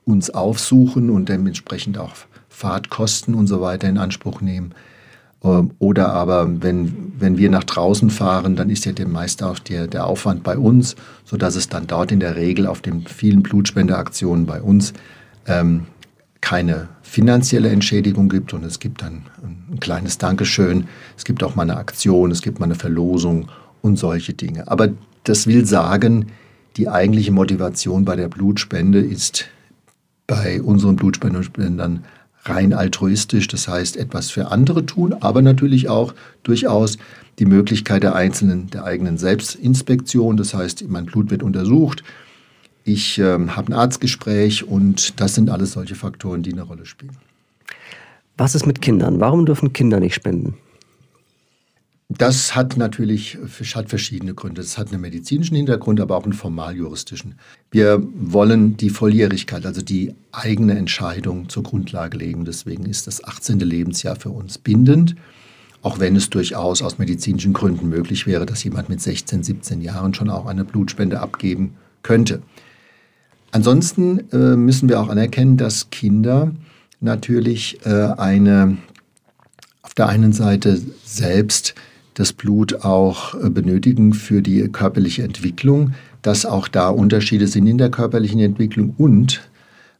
uns 0.04 0.30
aufsuchen 0.30 1.10
und 1.10 1.28
dementsprechend 1.28 1.96
auch 1.96 2.12
Fahrtkosten 2.48 3.34
und 3.34 3.46
so 3.46 3.60
weiter 3.60 3.88
in 3.88 3.98
Anspruch 3.98 4.40
nehmen. 4.40 4.74
Ähm, 5.42 5.70
oder 5.78 6.12
aber, 6.12 6.62
wenn, 6.62 7.12
wenn 7.18 7.38
wir 7.38 7.50
nach 7.50 7.64
draußen 7.64 8.10
fahren, 8.10 8.56
dann 8.56 8.70
ist 8.70 8.84
ja 8.84 8.92
meist 9.06 9.42
auch 9.42 9.58
der, 9.58 9.86
der 9.86 10.06
Aufwand 10.06 10.42
bei 10.42 10.58
uns, 10.58 10.96
sodass 11.24 11.56
es 11.56 11.68
dann 11.68 11.86
dort 11.86 12.12
in 12.12 12.20
der 12.20 12.36
Regel 12.36 12.66
auf 12.66 12.80
den 12.80 13.06
vielen 13.06 13.42
Blutspendeaktionen 13.42 14.46
bei 14.46 14.60
uns 14.60 14.92
ähm, 15.46 15.86
keine 16.40 16.88
finanzielle 17.02 17.68
Entschädigung 17.68 18.28
gibt 18.28 18.54
und 18.54 18.64
es 18.64 18.78
gibt 18.78 19.02
dann 19.02 19.26
ein 19.42 19.78
kleines 19.80 20.18
Dankeschön, 20.18 20.86
es 21.16 21.24
gibt 21.24 21.42
auch 21.42 21.54
mal 21.54 21.62
eine 21.62 21.76
Aktion, 21.76 22.30
es 22.30 22.40
gibt 22.40 22.60
mal 22.60 22.66
eine 22.66 22.76
Verlosung 22.76 23.48
und 23.82 23.96
solche 23.98 24.32
Dinge. 24.32 24.68
Aber 24.68 24.88
das 25.24 25.46
will 25.46 25.66
sagen, 25.66 26.26
die 26.76 26.88
eigentliche 26.88 27.32
Motivation 27.32 28.04
bei 28.04 28.16
der 28.16 28.28
Blutspende 28.28 29.00
ist 29.00 29.46
bei 30.26 30.62
unseren 30.62 30.96
Blutspendern 30.96 32.04
rein 32.44 32.72
altruistisch, 32.72 33.48
das 33.48 33.68
heißt 33.68 33.96
etwas 33.96 34.30
für 34.30 34.50
andere 34.50 34.86
tun, 34.86 35.14
aber 35.20 35.42
natürlich 35.42 35.88
auch 35.88 36.14
durchaus 36.42 36.96
die 37.38 37.46
Möglichkeit 37.46 38.02
der 38.02 38.14
einzelnen, 38.14 38.70
der 38.70 38.84
eigenen 38.84 39.18
Selbstinspektion, 39.18 40.36
das 40.36 40.54
heißt, 40.54 40.88
mein 40.88 41.06
Blut 41.06 41.30
wird 41.30 41.42
untersucht, 41.42 42.02
ich 42.84 43.18
äh, 43.18 43.22
habe 43.48 43.68
ein 43.68 43.74
Arztgespräch 43.74 44.66
und 44.66 45.20
das 45.20 45.34
sind 45.34 45.50
alles 45.50 45.72
solche 45.72 45.94
Faktoren, 45.94 46.42
die 46.42 46.52
eine 46.52 46.62
Rolle 46.62 46.86
spielen. 46.86 47.16
Was 48.36 48.54
ist 48.54 48.66
mit 48.66 48.80
Kindern? 48.80 49.20
Warum 49.20 49.44
dürfen 49.44 49.72
Kinder 49.72 50.00
nicht 50.00 50.14
spenden? 50.14 50.54
Das 52.18 52.56
hat 52.56 52.76
natürlich 52.76 53.38
hat 53.74 53.88
verschiedene 53.88 54.34
Gründe. 54.34 54.60
Es 54.62 54.76
hat 54.76 54.90
einen 54.90 55.00
medizinischen 55.00 55.54
Hintergrund, 55.54 56.00
aber 56.00 56.16
auch 56.16 56.24
einen 56.24 56.32
formaljuristischen. 56.32 57.36
Wir 57.70 58.02
wollen 58.14 58.76
die 58.76 58.90
Volljährigkeit, 58.90 59.64
also 59.64 59.80
die 59.80 60.12
eigene 60.32 60.76
Entscheidung 60.76 61.48
zur 61.48 61.62
Grundlage 61.62 62.18
legen. 62.18 62.44
Deswegen 62.44 62.84
ist 62.86 63.06
das 63.06 63.22
18. 63.22 63.60
Lebensjahr 63.60 64.16
für 64.16 64.30
uns 64.30 64.58
bindend, 64.58 65.14
auch 65.82 66.00
wenn 66.00 66.16
es 66.16 66.30
durchaus 66.30 66.82
aus 66.82 66.98
medizinischen 66.98 67.52
Gründen 67.52 67.88
möglich 67.88 68.26
wäre, 68.26 68.44
dass 68.44 68.64
jemand 68.64 68.88
mit 68.88 69.00
16, 69.00 69.44
17 69.44 69.80
Jahren 69.80 70.12
schon 70.12 70.30
auch 70.30 70.46
eine 70.46 70.64
Blutspende 70.64 71.20
abgeben 71.20 71.76
könnte. 72.02 72.42
Ansonsten 73.52 74.28
äh, 74.32 74.56
müssen 74.56 74.88
wir 74.88 75.00
auch 75.00 75.10
anerkennen, 75.10 75.56
dass 75.56 75.90
Kinder 75.90 76.50
natürlich 77.00 77.78
äh, 77.86 77.88
eine 78.16 78.78
auf 79.82 79.94
der 79.94 80.08
einen 80.08 80.32
Seite 80.32 80.80
selbst 81.04 81.74
das 82.20 82.34
Blut 82.34 82.84
auch 82.84 83.34
äh, 83.34 83.48
benötigen 83.48 84.12
für 84.12 84.42
die 84.42 84.68
körperliche 84.68 85.22
Entwicklung, 85.22 85.94
dass 86.20 86.44
auch 86.44 86.68
da 86.68 86.90
Unterschiede 86.90 87.46
sind 87.46 87.66
in 87.66 87.78
der 87.78 87.90
körperlichen 87.90 88.40
Entwicklung 88.40 88.94
und 88.98 89.40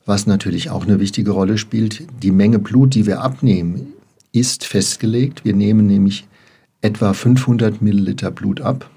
was 0.05 0.27
natürlich 0.27 0.69
auch 0.69 0.85
eine 0.85 1.01
wichtige 1.01 1.31
Rolle 1.31 1.57
spielt, 1.57 2.03
die 2.23 2.31
Menge 2.31 2.59
Blut, 2.59 2.95
die 2.95 3.07
wir 3.07 3.23
abnehmen, 3.23 3.95
ist 4.33 4.67
festgelegt. 4.67 5.47
Wir 5.47 5.55
nehmen 5.55 5.87
nämlich 5.87 6.27
etwa 6.83 7.15
500 7.15 7.81
Milliliter 7.81 8.31
Blut 8.31 8.61
ab. 8.61 8.91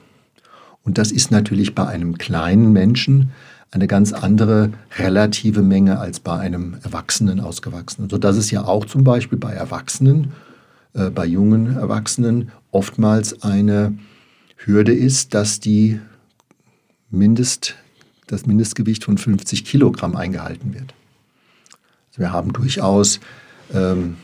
Und 0.84 0.98
das 0.98 1.12
ist 1.12 1.32
natürlich 1.32 1.76
bei 1.76 1.88
einem 1.88 2.18
kleinen 2.18 2.74
Menschen 2.74 3.32
eine 3.72 3.88
ganz 3.88 4.12
andere 4.12 4.72
relative 4.98 5.62
Menge 5.62 5.98
als 6.00 6.20
bei 6.20 6.38
einem 6.38 6.76
Erwachsenen, 6.84 7.40
Ausgewachsenen. 7.40 8.10
Sodass 8.10 8.36
es 8.36 8.52
ja 8.52 8.66
auch 8.66 8.86
zum 8.86 9.06
Beispiel 9.06 9.38
bei 9.38 9.54
Erwachsenen 9.54 10.34
äh, 10.94 11.10
bei 11.10 11.26
jungen 11.26 11.78
Erwachsenen 11.78 12.52
oftmals 12.74 13.44
eine 13.44 13.98
Hürde 14.58 14.94
ist, 14.94 15.34
dass 15.34 15.60
die 15.60 16.00
Mindest, 17.10 17.76
das 18.28 18.46
Mindestgewicht 18.46 19.04
von 19.04 19.18
50 19.18 19.66
Kilogramm 19.66 20.16
eingehalten 20.16 20.74
wird. 20.74 20.94
Also 22.10 22.22
wir 22.22 22.32
haben 22.32 22.54
durchaus 22.54 23.20
ähm, 23.74 24.18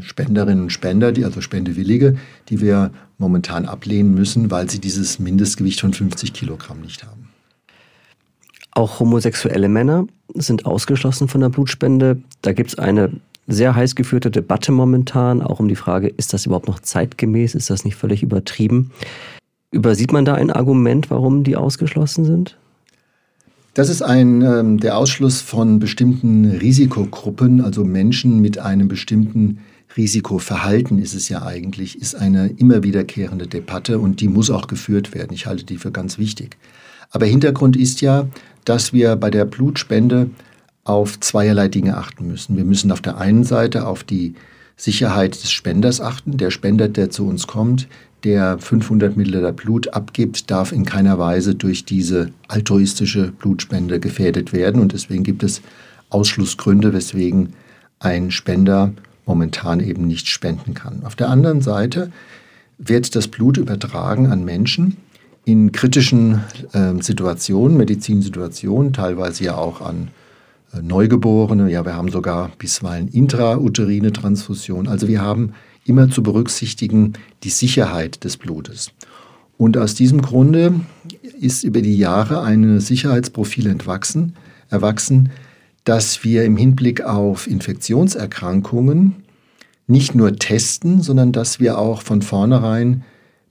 Spenderinnen 0.00 0.64
und 0.64 0.70
Spender, 0.70 1.12
die, 1.12 1.24
also 1.24 1.40
Spendewillige, 1.40 2.16
die 2.48 2.60
wir 2.60 2.90
momentan 3.18 3.66
ablehnen 3.66 4.14
müssen, 4.14 4.50
weil 4.50 4.68
sie 4.68 4.80
dieses 4.80 5.18
Mindestgewicht 5.18 5.80
von 5.80 5.92
50 5.92 6.32
Kilogramm 6.32 6.80
nicht 6.80 7.04
haben. 7.04 7.28
Auch 8.72 9.00
homosexuelle 9.00 9.68
Männer 9.68 10.06
sind 10.34 10.66
ausgeschlossen 10.66 11.28
von 11.28 11.40
der 11.40 11.50
Blutspende. 11.50 12.22
Da 12.40 12.52
gibt 12.52 12.70
es 12.70 12.78
eine 12.78 13.20
sehr 13.52 13.74
heiß 13.74 13.94
geführte 13.94 14.30
Debatte 14.30 14.72
momentan, 14.72 15.42
auch 15.42 15.60
um 15.60 15.68
die 15.68 15.76
Frage, 15.76 16.08
ist 16.08 16.32
das 16.32 16.46
überhaupt 16.46 16.68
noch 16.68 16.80
zeitgemäß? 16.80 17.54
Ist 17.54 17.70
das 17.70 17.84
nicht 17.84 17.96
völlig 17.96 18.22
übertrieben? 18.22 18.90
Übersieht 19.70 20.12
man 20.12 20.24
da 20.24 20.34
ein 20.34 20.50
Argument, 20.50 21.10
warum 21.10 21.44
die 21.44 21.56
ausgeschlossen 21.56 22.24
sind? 22.24 22.58
Das 23.74 23.88
ist 23.88 24.02
ein, 24.02 24.42
ähm, 24.42 24.80
der 24.80 24.98
Ausschluss 24.98 25.40
von 25.40 25.78
bestimmten 25.78 26.44
Risikogruppen, 26.44 27.62
also 27.62 27.84
Menschen 27.84 28.40
mit 28.40 28.58
einem 28.58 28.86
bestimmten 28.88 29.60
Risikoverhalten 29.96 30.98
ist 30.98 31.14
es 31.14 31.28
ja 31.28 31.42
eigentlich, 31.42 32.00
ist 32.00 32.14
eine 32.14 32.48
immer 32.48 32.82
wiederkehrende 32.82 33.46
Debatte 33.46 33.98
und 33.98 34.20
die 34.20 34.28
muss 34.28 34.50
auch 34.50 34.66
geführt 34.66 35.14
werden. 35.14 35.32
Ich 35.32 35.46
halte 35.46 35.64
die 35.64 35.78
für 35.78 35.90
ganz 35.90 36.18
wichtig. 36.18 36.56
Aber 37.10 37.26
Hintergrund 37.26 37.76
ist 37.76 38.00
ja, 38.00 38.26
dass 38.64 38.92
wir 38.92 39.16
bei 39.16 39.30
der 39.30 39.44
Blutspende 39.44 40.30
auf 40.84 41.20
zweierlei 41.20 41.68
Dinge 41.68 41.96
achten 41.96 42.26
müssen. 42.26 42.56
Wir 42.56 42.64
müssen 42.64 42.90
auf 42.90 43.00
der 43.00 43.18
einen 43.18 43.44
Seite 43.44 43.86
auf 43.86 44.04
die 44.04 44.34
Sicherheit 44.76 45.34
des 45.34 45.52
Spenders 45.52 46.00
achten. 46.00 46.36
Der 46.36 46.50
Spender, 46.50 46.88
der 46.88 47.10
zu 47.10 47.26
uns 47.26 47.46
kommt, 47.46 47.86
der 48.24 48.58
500 48.58 49.16
Milliliter 49.16 49.52
Blut 49.52 49.94
abgibt, 49.94 50.50
darf 50.50 50.72
in 50.72 50.84
keiner 50.84 51.18
Weise 51.18 51.54
durch 51.54 51.84
diese 51.84 52.30
altruistische 52.48 53.32
Blutspende 53.32 54.00
gefährdet 54.00 54.52
werden. 54.52 54.80
Und 54.80 54.92
deswegen 54.92 55.22
gibt 55.22 55.42
es 55.42 55.62
Ausschlussgründe, 56.10 56.92
weswegen 56.92 57.54
ein 58.00 58.30
Spender 58.30 58.92
momentan 59.24 59.80
eben 59.80 60.06
nicht 60.06 60.26
spenden 60.28 60.74
kann. 60.74 61.04
Auf 61.04 61.14
der 61.14 61.30
anderen 61.30 61.60
Seite 61.60 62.10
wird 62.78 63.14
das 63.14 63.28
Blut 63.28 63.56
übertragen 63.56 64.26
an 64.26 64.44
Menschen 64.44 64.96
in 65.44 65.72
kritischen 65.72 66.40
äh, 66.72 67.00
Situationen, 67.00 67.76
Medizinsituationen, 67.76 68.92
teilweise 68.92 69.44
ja 69.44 69.56
auch 69.56 69.80
an 69.80 70.08
Neugeborene. 70.80 71.70
Ja, 71.70 71.84
wir 71.84 71.94
haben 71.94 72.10
sogar 72.10 72.50
bisweilen 72.58 73.08
intrauterine 73.08 74.12
Transfusion. 74.12 74.88
Also 74.88 75.08
wir 75.08 75.20
haben 75.20 75.52
immer 75.84 76.08
zu 76.10 76.22
berücksichtigen 76.22 77.14
die 77.42 77.50
Sicherheit 77.50 78.24
des 78.24 78.36
Blutes. 78.36 78.92
Und 79.58 79.76
aus 79.76 79.94
diesem 79.94 80.22
Grunde 80.22 80.80
ist 81.40 81.64
über 81.64 81.82
die 81.82 81.96
Jahre 81.96 82.42
ein 82.42 82.80
Sicherheitsprofil 82.80 83.66
entwachsen, 83.66 84.34
erwachsen, 84.70 85.30
dass 85.84 86.24
wir 86.24 86.44
im 86.44 86.56
Hinblick 86.56 87.02
auf 87.02 87.46
Infektionserkrankungen 87.46 89.16
nicht 89.86 90.14
nur 90.14 90.36
testen, 90.36 91.02
sondern 91.02 91.32
dass 91.32 91.60
wir 91.60 91.78
auch 91.78 92.02
von 92.02 92.22
vornherein 92.22 93.04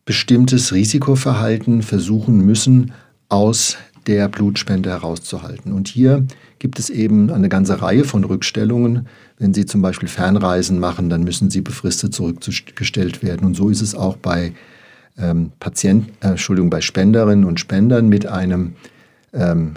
bestimmtes 0.05 0.73
Risikoverhalten 0.73 1.83
versuchen 1.83 2.39
müssen, 2.45 2.93
aus 3.29 3.77
der 4.07 4.27
Blutspende 4.27 4.89
herauszuhalten. 4.89 5.73
Und 5.73 5.87
hier 5.87 6.25
gibt 6.59 6.79
es 6.79 6.89
eben 6.89 7.29
eine 7.31 7.49
ganze 7.49 7.81
Reihe 7.81 8.03
von 8.03 8.23
Rückstellungen. 8.23 9.07
Wenn 9.37 9.53
Sie 9.53 9.65
zum 9.65 9.81
Beispiel 9.81 10.09
Fernreisen 10.09 10.79
machen, 10.79 11.09
dann 11.09 11.23
müssen 11.23 11.49
Sie 11.49 11.61
befristet 11.61 12.13
zurückgestellt 12.13 13.23
werden. 13.23 13.45
Und 13.45 13.55
so 13.55 13.69
ist 13.69 13.81
es 13.81 13.95
auch 13.95 14.17
bei 14.17 14.53
ähm, 15.17 15.51
Patienten, 15.59 16.11
äh, 16.21 16.29
Entschuldigung, 16.29 16.69
bei 16.69 16.81
Spenderinnen 16.81 17.45
und 17.45 17.59
Spendern 17.59 18.09
mit 18.09 18.25
einem 18.25 18.73
ähm, 19.33 19.73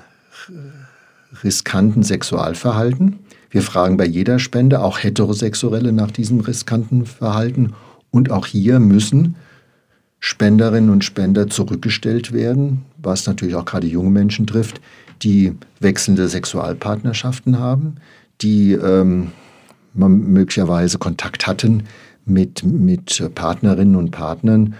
riskanten 1.42 2.02
Sexualverhalten. 2.02 3.18
Wir 3.50 3.62
fragen 3.62 3.96
bei 3.96 4.06
jeder 4.06 4.38
Spende, 4.38 4.80
auch 4.80 5.02
Heterosexuelle, 5.02 5.92
nach 5.92 6.10
diesem 6.10 6.40
riskanten 6.40 7.06
Verhalten. 7.06 7.72
Und 8.10 8.30
auch 8.30 8.46
hier 8.46 8.80
müssen 8.80 9.36
Spenderinnen 10.18 10.90
und 10.90 11.04
Spender 11.04 11.48
zurückgestellt 11.48 12.32
werden, 12.32 12.84
was 13.04 13.26
natürlich 13.26 13.54
auch 13.54 13.64
gerade 13.64 13.86
junge 13.86 14.10
Menschen 14.10 14.46
trifft, 14.46 14.80
die 15.22 15.52
wechselnde 15.80 16.28
Sexualpartnerschaften 16.28 17.58
haben, 17.58 17.96
die 18.40 18.72
ähm, 18.72 19.32
möglicherweise 19.94 20.98
Kontakt 20.98 21.46
hatten 21.46 21.84
mit, 22.24 22.64
mit 22.64 23.30
Partnerinnen 23.34 23.96
und 23.96 24.10
Partnern, 24.10 24.74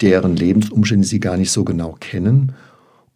deren 0.00 0.36
Lebensumstände 0.36 1.06
sie 1.06 1.20
gar 1.20 1.36
nicht 1.36 1.50
so 1.50 1.64
genau 1.64 1.96
kennen. 2.00 2.52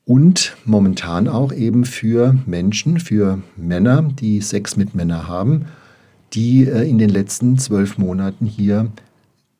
Und 0.07 0.57
momentan 0.66 1.29
auch 1.29 1.53
eben 1.53 1.87
für 1.87 2.37
Menschen, 2.44 3.00
für 3.00 3.40
Männer, 3.57 4.03
die 4.03 4.42
Sex 4.42 4.77
mit 4.77 4.94
Männern 4.94 5.29
haben, 5.29 5.66
die 6.35 6.64
äh, 6.64 6.88
in 6.88 6.98
den 6.98 7.09
letzten 7.09 7.59
zwölf 7.59 7.96
Monaten 7.96 8.44
hier 8.44 8.90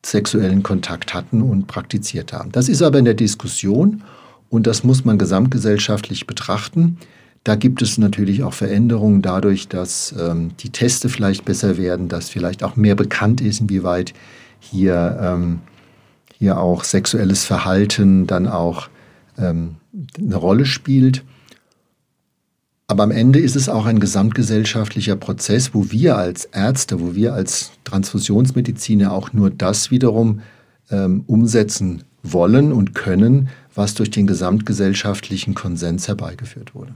sexuellen 0.05 0.61
Kontakt 0.61 1.15
hatten 1.15 1.41
und 1.41 1.65
praktiziert 1.65 2.31
haben. 2.31 2.51
Das 2.51 2.69
ist 2.69 2.83
aber 2.83 2.99
in 2.99 3.05
der 3.05 3.15
Diskussion 3.15 4.03
und 4.55 4.67
das 4.67 4.83
muss 4.83 5.03
man 5.03 5.17
gesamtgesellschaftlich 5.17 6.27
betrachten. 6.27 6.97
Da 7.43 7.55
gibt 7.55 7.81
es 7.81 7.97
natürlich 7.97 8.41
auch 8.43 8.53
Veränderungen 8.53 9.21
dadurch, 9.21 9.67
dass 9.67 10.15
ähm, 10.17 10.51
die 10.59 10.69
Teste 10.69 11.09
vielleicht 11.09 11.45
besser 11.45 11.77
werden, 11.77 12.07
dass 12.07 12.29
vielleicht 12.29 12.63
auch 12.63 12.75
mehr 12.75 12.95
bekannt 12.95 13.41
ist, 13.41 13.59
inwieweit 13.61 14.13
hier, 14.59 15.19
ähm, 15.21 15.59
hier 16.37 16.57
auch 16.59 16.83
sexuelles 16.83 17.43
Verhalten 17.43 18.25
dann 18.25 18.47
auch 18.47 18.87
ähm, 19.37 19.75
eine 20.17 20.37
Rolle 20.37 20.65
spielt. 20.65 21.23
Aber 22.87 23.03
am 23.03 23.11
Ende 23.11 23.39
ist 23.39 23.55
es 23.55 23.67
auch 23.67 23.85
ein 23.85 23.99
gesamtgesellschaftlicher 23.99 25.15
Prozess, 25.15 25.73
wo 25.73 25.91
wir 25.91 26.17
als 26.17 26.45
Ärzte, 26.45 27.01
wo 27.01 27.13
wir 27.13 27.33
als 27.33 27.71
Transfusionsmediziner 27.83 29.11
auch 29.11 29.33
nur 29.33 29.49
das 29.49 29.91
wiederum 29.91 30.41
ähm, 30.89 31.23
umsetzen 31.27 32.03
wollen 32.23 32.71
und 32.71 32.95
können, 32.95 33.49
was 33.75 33.93
durch 33.93 34.09
den 34.09 34.25
gesamtgesellschaftlichen 34.25 35.53
Konsens 35.53 36.07
herbeigeführt 36.07 36.73
wurde. 36.73 36.93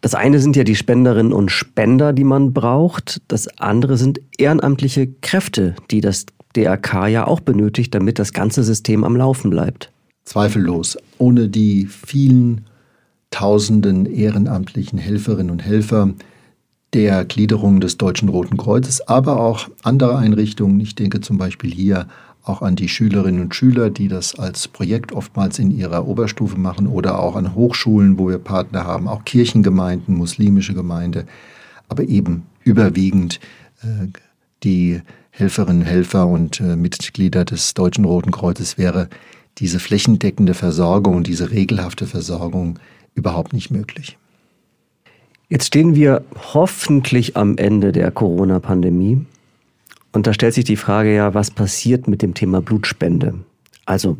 Das 0.00 0.14
eine 0.14 0.40
sind 0.40 0.56
ja 0.56 0.64
die 0.64 0.76
Spenderinnen 0.76 1.32
und 1.32 1.50
Spender, 1.50 2.12
die 2.12 2.24
man 2.24 2.52
braucht. 2.52 3.20
Das 3.28 3.48
andere 3.58 3.96
sind 3.96 4.20
ehrenamtliche 4.38 5.08
Kräfte, 5.20 5.76
die 5.90 6.00
das 6.00 6.26
DRK 6.56 7.08
ja 7.08 7.26
auch 7.26 7.40
benötigt, 7.40 7.94
damit 7.94 8.18
das 8.18 8.32
ganze 8.32 8.64
System 8.64 9.04
am 9.04 9.14
Laufen 9.14 9.50
bleibt. 9.50 9.92
Zweifellos. 10.24 10.96
Ohne 11.18 11.48
die 11.48 11.86
vielen 11.86 12.66
tausenden 13.30 14.06
ehrenamtlichen 14.06 14.98
Helferinnen 14.98 15.50
und 15.50 15.64
Helfer 15.64 16.14
der 16.92 17.24
Gliederung 17.24 17.80
des 17.80 17.98
Deutschen 17.98 18.28
Roten 18.28 18.56
Kreuzes, 18.56 19.06
aber 19.06 19.38
auch 19.38 19.68
andere 19.82 20.16
Einrichtungen. 20.16 20.80
Ich 20.80 20.96
denke 20.96 21.20
zum 21.20 21.38
Beispiel 21.38 21.70
hier 21.70 22.08
auch 22.44 22.62
an 22.62 22.76
die 22.76 22.88
Schülerinnen 22.88 23.40
und 23.40 23.54
Schüler, 23.54 23.90
die 23.90 24.08
das 24.08 24.38
als 24.38 24.68
Projekt 24.68 25.12
oftmals 25.12 25.58
in 25.58 25.70
ihrer 25.70 26.06
Oberstufe 26.06 26.58
machen 26.58 26.86
oder 26.86 27.18
auch 27.18 27.36
an 27.36 27.54
Hochschulen, 27.54 28.18
wo 28.18 28.28
wir 28.28 28.38
Partner 28.38 28.84
haben, 28.84 29.08
auch 29.08 29.24
Kirchengemeinden, 29.24 30.16
muslimische 30.16 30.74
Gemeinde, 30.74 31.26
aber 31.88 32.04
eben 32.04 32.44
überwiegend 32.64 33.40
äh, 33.82 34.06
die 34.62 35.02
Helferinnen, 35.30 35.82
Helfer 35.82 36.26
und 36.26 36.60
äh, 36.60 36.76
Mitglieder 36.76 37.44
des 37.44 37.74
Deutschen 37.74 38.04
Roten 38.04 38.30
Kreuzes 38.30 38.78
wäre 38.78 39.08
diese 39.58 39.78
flächendeckende 39.78 40.54
Versorgung, 40.54 41.22
diese 41.22 41.50
regelhafte 41.50 42.06
Versorgung 42.06 42.78
überhaupt 43.14 43.52
nicht 43.52 43.70
möglich. 43.70 44.16
Jetzt 45.48 45.66
stehen 45.66 45.94
wir 45.94 46.24
hoffentlich 46.54 47.36
am 47.36 47.56
Ende 47.56 47.90
der 47.90 48.10
Corona-Pandemie. 48.10 49.26
Und 50.12 50.26
da 50.26 50.34
stellt 50.34 50.54
sich 50.54 50.64
die 50.64 50.76
Frage 50.76 51.14
ja, 51.14 51.34
was 51.34 51.50
passiert 51.50 52.08
mit 52.08 52.22
dem 52.22 52.34
Thema 52.34 52.60
Blutspende? 52.60 53.34
Also 53.86 54.16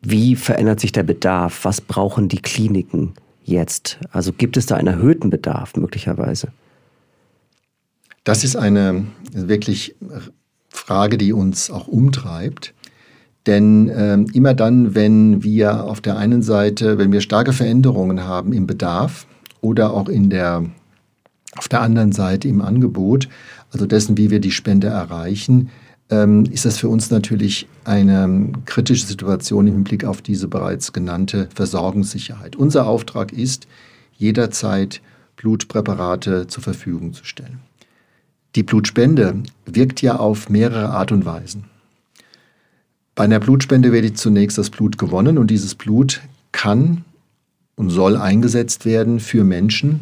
wie 0.00 0.36
verändert 0.36 0.80
sich 0.80 0.92
der 0.92 1.02
Bedarf? 1.02 1.64
Was 1.64 1.80
brauchen 1.80 2.28
die 2.28 2.40
Kliniken 2.40 3.14
jetzt? 3.44 3.98
Also 4.10 4.32
gibt 4.32 4.56
es 4.56 4.66
da 4.66 4.76
einen 4.76 4.88
erhöhten 4.88 5.30
Bedarf 5.30 5.76
möglicherweise? 5.76 6.48
Das 8.24 8.44
ist 8.44 8.56
eine 8.56 9.06
wirklich 9.32 9.96
Frage, 10.68 11.18
die 11.18 11.32
uns 11.32 11.70
auch 11.70 11.88
umtreibt. 11.88 12.74
Denn 13.46 13.88
äh, 13.88 14.18
immer 14.34 14.52
dann, 14.52 14.94
wenn 14.94 15.42
wir 15.42 15.84
auf 15.84 16.00
der 16.00 16.18
einen 16.18 16.42
Seite, 16.42 16.98
wenn 16.98 17.12
wir 17.12 17.22
starke 17.22 17.52
Veränderungen 17.52 18.24
haben 18.24 18.52
im 18.52 18.66
Bedarf 18.66 19.26
oder 19.62 19.94
auch 19.94 20.08
in 20.08 20.28
der, 20.28 20.64
auf 21.56 21.68
der 21.68 21.80
anderen 21.80 22.12
Seite 22.12 22.46
im 22.48 22.60
Angebot, 22.60 23.28
also 23.72 23.86
dessen, 23.86 24.16
wie 24.16 24.30
wir 24.30 24.40
die 24.40 24.50
Spende 24.50 24.88
erreichen, 24.88 25.70
ähm, 26.10 26.44
ist 26.50 26.64
das 26.64 26.78
für 26.78 26.88
uns 26.88 27.10
natürlich 27.10 27.66
eine 27.84 28.52
kritische 28.64 29.06
Situation 29.06 29.66
im 29.66 29.74
Hinblick 29.74 30.04
auf 30.04 30.22
diese 30.22 30.48
bereits 30.48 30.92
genannte 30.92 31.48
Versorgungssicherheit. 31.54 32.56
Unser 32.56 32.86
Auftrag 32.86 33.32
ist, 33.32 33.66
jederzeit 34.16 35.00
Blutpräparate 35.36 36.46
zur 36.46 36.62
Verfügung 36.62 37.12
zu 37.12 37.24
stellen. 37.24 37.60
Die 38.54 38.62
Blutspende 38.62 39.42
wirkt 39.66 40.02
ja 40.02 40.16
auf 40.16 40.48
mehrere 40.48 40.88
Art 40.88 41.12
und 41.12 41.24
Weisen. 41.24 41.64
Bei 43.14 43.24
einer 43.24 43.40
Blutspende 43.40 43.92
wird 43.92 44.16
zunächst 44.16 44.58
das 44.58 44.70
Blut 44.70 44.96
gewonnen 44.96 45.38
und 45.38 45.50
dieses 45.50 45.74
Blut 45.74 46.22
kann 46.52 47.04
und 47.76 47.90
soll 47.90 48.16
eingesetzt 48.16 48.84
werden 48.84 49.20
für 49.20 49.44
Menschen, 49.44 50.00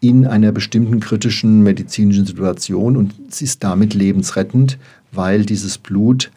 in 0.00 0.26
einer 0.26 0.52
bestimmten 0.52 1.00
kritischen 1.00 1.62
medizinischen 1.62 2.26
Situation 2.26 2.96
und 2.96 3.14
es 3.28 3.42
ist 3.42 3.64
damit 3.64 3.94
lebensrettend, 3.94 4.78
weil 5.12 5.44
dieses 5.44 5.78
Blut 5.78 6.30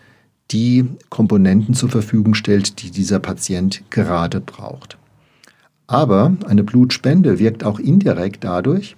die 0.52 0.86
Komponenten 1.10 1.76
zur 1.76 1.90
Verfügung 1.90 2.34
stellt, 2.34 2.82
die 2.82 2.92
dieser 2.92 3.20
Patient 3.20 3.84
gerade 3.90 4.42
braucht. 4.42 4.98
Aber 5.88 6.36
eine 6.48 6.64
Blutspende 6.64 7.40
wirkt 7.40 7.64
auch 7.64 7.80
indirekt 7.80 8.44
dadurch, 8.44 8.96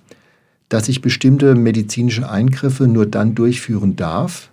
dass 0.70 0.90
ich 0.90 1.02
bestimmte 1.02 1.56
medizinische 1.56 2.30
Eingriffe 2.30 2.88
nur 2.88 3.06
dann 3.06 3.36
durchführen 3.36 3.96
darf, 3.96 4.50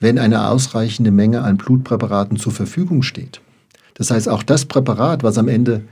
wenn 0.00 0.18
eine 0.18 0.48
ausreichende 0.48 1.10
Menge 1.10 1.42
an 1.42 1.56
Blutpräparaten 1.56 2.38
zur 2.38 2.52
Verfügung 2.52 3.02
steht. 3.02 3.40
Das 3.94 4.10
heißt, 4.10 4.28
auch 4.28 4.42
das 4.42 4.64
Präparat, 4.64 5.22
was 5.22 5.38
am 5.38 5.48
Ende 5.48 5.82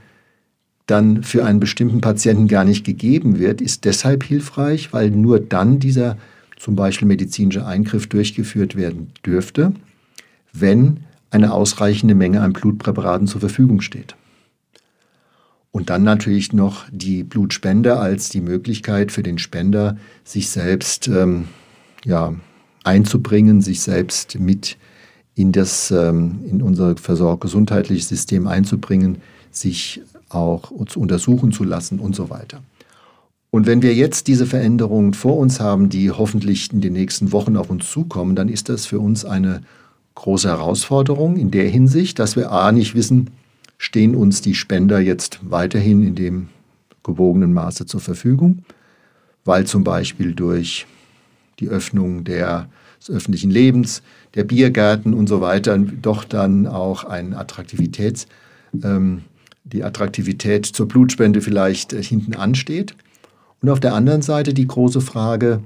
dann 0.87 1.21
für 1.21 1.45
einen 1.45 1.59
bestimmten 1.59 2.01
Patienten 2.01 2.47
gar 2.47 2.63
nicht 2.63 2.85
gegeben 2.85 3.37
wird, 3.37 3.61
ist 3.61 3.85
deshalb 3.85 4.23
hilfreich, 4.23 4.93
weil 4.93 5.11
nur 5.11 5.39
dann 5.39 5.79
dieser 5.79 6.17
zum 6.57 6.75
Beispiel 6.75 7.07
medizinische 7.07 7.65
Eingriff 7.65 8.07
durchgeführt 8.07 8.75
werden 8.75 9.11
dürfte, 9.25 9.73
wenn 10.53 11.01
eine 11.29 11.53
ausreichende 11.53 12.15
Menge 12.15 12.41
an 12.41 12.53
Blutpräparaten 12.53 13.27
zur 13.27 13.41
Verfügung 13.41 13.81
steht. 13.81 14.15
Und 15.71 15.89
dann 15.89 16.03
natürlich 16.03 16.53
noch 16.53 16.85
die 16.89 17.23
Blutspende 17.23 17.99
als 17.99 18.29
die 18.29 18.41
Möglichkeit 18.41 19.11
für 19.11 19.21
den 19.21 19.37
Spender, 19.37 19.97
sich 20.23 20.49
selbst 20.49 21.07
ähm, 21.09 21.49
ja, 22.05 22.33
einzubringen, 22.83 23.61
sich 23.61 23.81
selbst 23.81 24.39
mit 24.39 24.77
in, 25.35 25.51
das, 25.51 25.91
ähm, 25.91 26.39
in 26.49 26.61
unser 26.63 26.95
gesundheitliches 26.95 28.07
System 28.07 28.47
einzubringen, 28.47 29.17
sich 29.51 30.01
auch 30.29 30.71
zu 30.87 30.99
untersuchen 30.99 31.51
zu 31.51 31.63
lassen 31.63 31.99
und 31.99 32.15
so 32.15 32.29
weiter. 32.29 32.61
Und 33.49 33.65
wenn 33.65 33.81
wir 33.81 33.95
jetzt 33.95 34.27
diese 34.27 34.45
Veränderungen 34.45 35.13
vor 35.13 35.37
uns 35.37 35.59
haben, 35.59 35.89
die 35.89 36.11
hoffentlich 36.11 36.71
in 36.73 36.81
den 36.81 36.93
nächsten 36.93 37.31
Wochen 37.31 37.55
auf 37.55 37.69
uns 37.69 37.89
zukommen, 37.89 38.35
dann 38.35 38.49
ist 38.49 38.69
das 38.69 38.85
für 38.85 38.99
uns 38.99 39.23
eine 39.23 39.61
große 40.15 40.49
Herausforderung 40.49 41.37
in 41.37 41.51
der 41.51 41.69
Hinsicht, 41.69 42.19
dass 42.19 42.35
wir 42.35 42.51
A 42.51 42.71
nicht 42.71 42.93
wissen, 42.93 43.29
stehen 43.77 44.15
uns 44.15 44.41
die 44.41 44.55
Spender 44.55 44.99
jetzt 44.99 45.39
weiterhin 45.43 46.05
in 46.05 46.15
dem 46.15 46.49
gewogenen 47.03 47.53
Maße 47.53 47.85
zur 47.85 48.01
Verfügung, 48.01 48.63
weil 49.45 49.65
zum 49.65 49.83
Beispiel 49.83 50.33
durch 50.33 50.85
die 51.59 51.69
Öffnung 51.69 52.23
der, 52.23 52.67
des 52.99 53.09
öffentlichen 53.09 53.51
Lebens, 53.51 54.01
der 54.35 54.43
Biergärten 54.43 55.13
und 55.13 55.27
so 55.27 55.39
weiter 55.39 55.77
doch 55.77 56.23
dann 56.25 56.67
auch 56.67 57.05
ein 57.05 57.33
Attraktivitäts, 57.33 58.27
ähm, 58.83 59.23
die 59.71 59.83
Attraktivität 59.83 60.65
zur 60.65 60.87
Blutspende 60.87 61.41
vielleicht 61.41 61.93
äh, 61.93 62.01
hinten 62.01 62.35
ansteht. 62.35 62.95
Und 63.61 63.69
auf 63.69 63.79
der 63.79 63.93
anderen 63.93 64.21
Seite 64.21 64.53
die 64.53 64.67
große 64.67 65.01
Frage, 65.01 65.61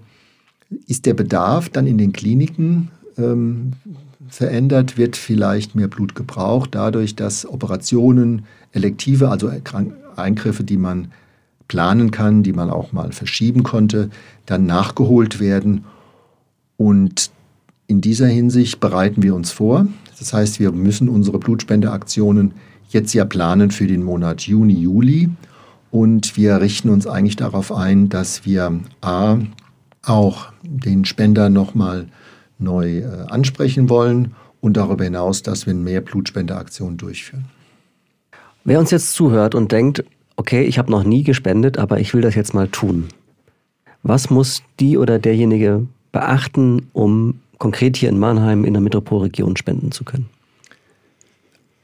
ist 0.88 1.06
der 1.06 1.14
Bedarf 1.14 1.70
dann 1.70 1.88
in 1.88 1.98
den 1.98 2.14
Kliniken 2.14 2.90
ähm, 3.18 3.74
verändert? 4.30 4.98
Wird 4.98 5.18
vielleicht 5.18 5.76
mehr 5.76 5.90
Blut 5.90 6.16
gebraucht 6.16 6.70
dadurch, 6.74 7.16
dass 7.16 7.46
Operationen, 7.46 8.46
elektive, 8.72 9.30
also 9.30 9.52
Eingriffe, 10.16 10.64
die 10.64 10.78
man 10.78 11.12
planen 11.68 12.12
kann, 12.12 12.44
die 12.44 12.54
man 12.54 12.70
auch 12.70 12.94
mal 12.94 13.12
verschieben 13.12 13.64
konnte, 13.64 14.10
dann 14.46 14.66
nachgeholt 14.66 15.40
werden? 15.40 15.84
Und 16.78 17.32
in 17.88 18.00
dieser 18.00 18.28
Hinsicht 18.28 18.80
bereiten 18.80 19.22
wir 19.22 19.36
uns 19.36 19.52
vor. 19.52 19.86
Das 20.18 20.34
heißt, 20.34 20.60
wir 20.60 20.72
müssen 20.72 21.10
unsere 21.10 21.40
Blutspendeaktionen 21.40 22.54
jetzt 22.94 23.14
ja 23.14 23.26
planen 23.26 23.72
für 23.72 23.88
den 23.88 24.04
Monat 24.04 24.42
Juni, 24.42 24.74
Juli. 24.74 25.30
Und 25.92 26.38
wir 26.38 26.62
richten 26.62 26.90
uns 26.90 27.06
eigentlich 27.06 27.36
darauf 27.36 27.72
ein, 27.72 28.10
dass 28.10 28.46
wir 28.46 28.80
A, 29.02 29.38
auch 30.04 30.52
den 30.64 31.06
Spender 31.06 31.50
nochmal 31.50 32.08
neu 32.58 33.00
äh, 33.00 33.06
ansprechen 33.28 33.90
wollen 33.90 34.34
und 34.62 34.78
darüber 34.78 35.04
hinaus, 35.04 35.44
dass 35.44 35.66
wir 35.66 35.74
mehr 35.74 36.02
Blutspendeaktionen 36.02 36.98
durchführen. 36.98 37.46
Wer 38.64 38.80
uns 38.80 38.92
jetzt 38.92 39.14
zuhört 39.14 39.56
und 39.56 39.72
denkt, 39.72 40.04
okay, 40.36 40.64
ich 40.64 40.78
habe 40.78 40.92
noch 40.92 41.04
nie 41.04 41.24
gespendet, 41.24 41.78
aber 41.78 42.00
ich 42.00 42.14
will 42.14 42.22
das 42.22 42.36
jetzt 42.36 42.54
mal 42.54 42.68
tun. 42.68 43.10
Was 44.04 44.30
muss 44.30 44.64
die 44.80 44.98
oder 44.98 45.20
derjenige 45.20 45.88
beachten, 46.12 46.88
um 46.94 47.40
konkret 47.58 47.98
hier 47.98 48.10
in 48.10 48.20
Mannheim 48.20 48.64
in 48.64 48.74
der 48.74 48.82
Metropolregion 48.82 49.58
spenden 49.58 49.92
zu 49.92 50.04
können? 50.04 50.30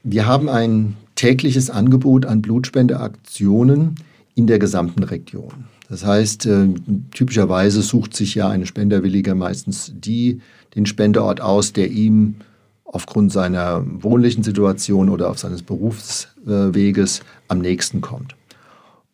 Wir 0.02 0.26
haben 0.26 0.48
ein 0.48 0.96
tägliches 1.14 1.70
Angebot 1.70 2.26
an 2.26 2.42
Blutspendeaktionen 2.42 3.96
in 4.34 4.46
der 4.46 4.58
gesamten 4.58 5.02
Region. 5.02 5.64
Das 5.88 6.04
heißt, 6.04 6.46
äh, 6.46 6.68
typischerweise 7.12 7.82
sucht 7.82 8.14
sich 8.14 8.34
ja 8.34 8.48
ein 8.48 8.66
Spenderwilliger 8.66 9.34
meistens 9.34 9.92
die, 9.94 10.40
den 10.74 10.86
Spendeort 10.86 11.40
aus, 11.40 11.72
der 11.72 11.90
ihm 11.90 12.36
aufgrund 12.84 13.32
seiner 13.32 13.84
wohnlichen 14.02 14.42
Situation 14.42 15.08
oder 15.08 15.30
auf 15.30 15.38
seines 15.38 15.62
Berufsweges 15.62 17.20
am 17.48 17.58
nächsten 17.58 18.00
kommt. 18.00 18.34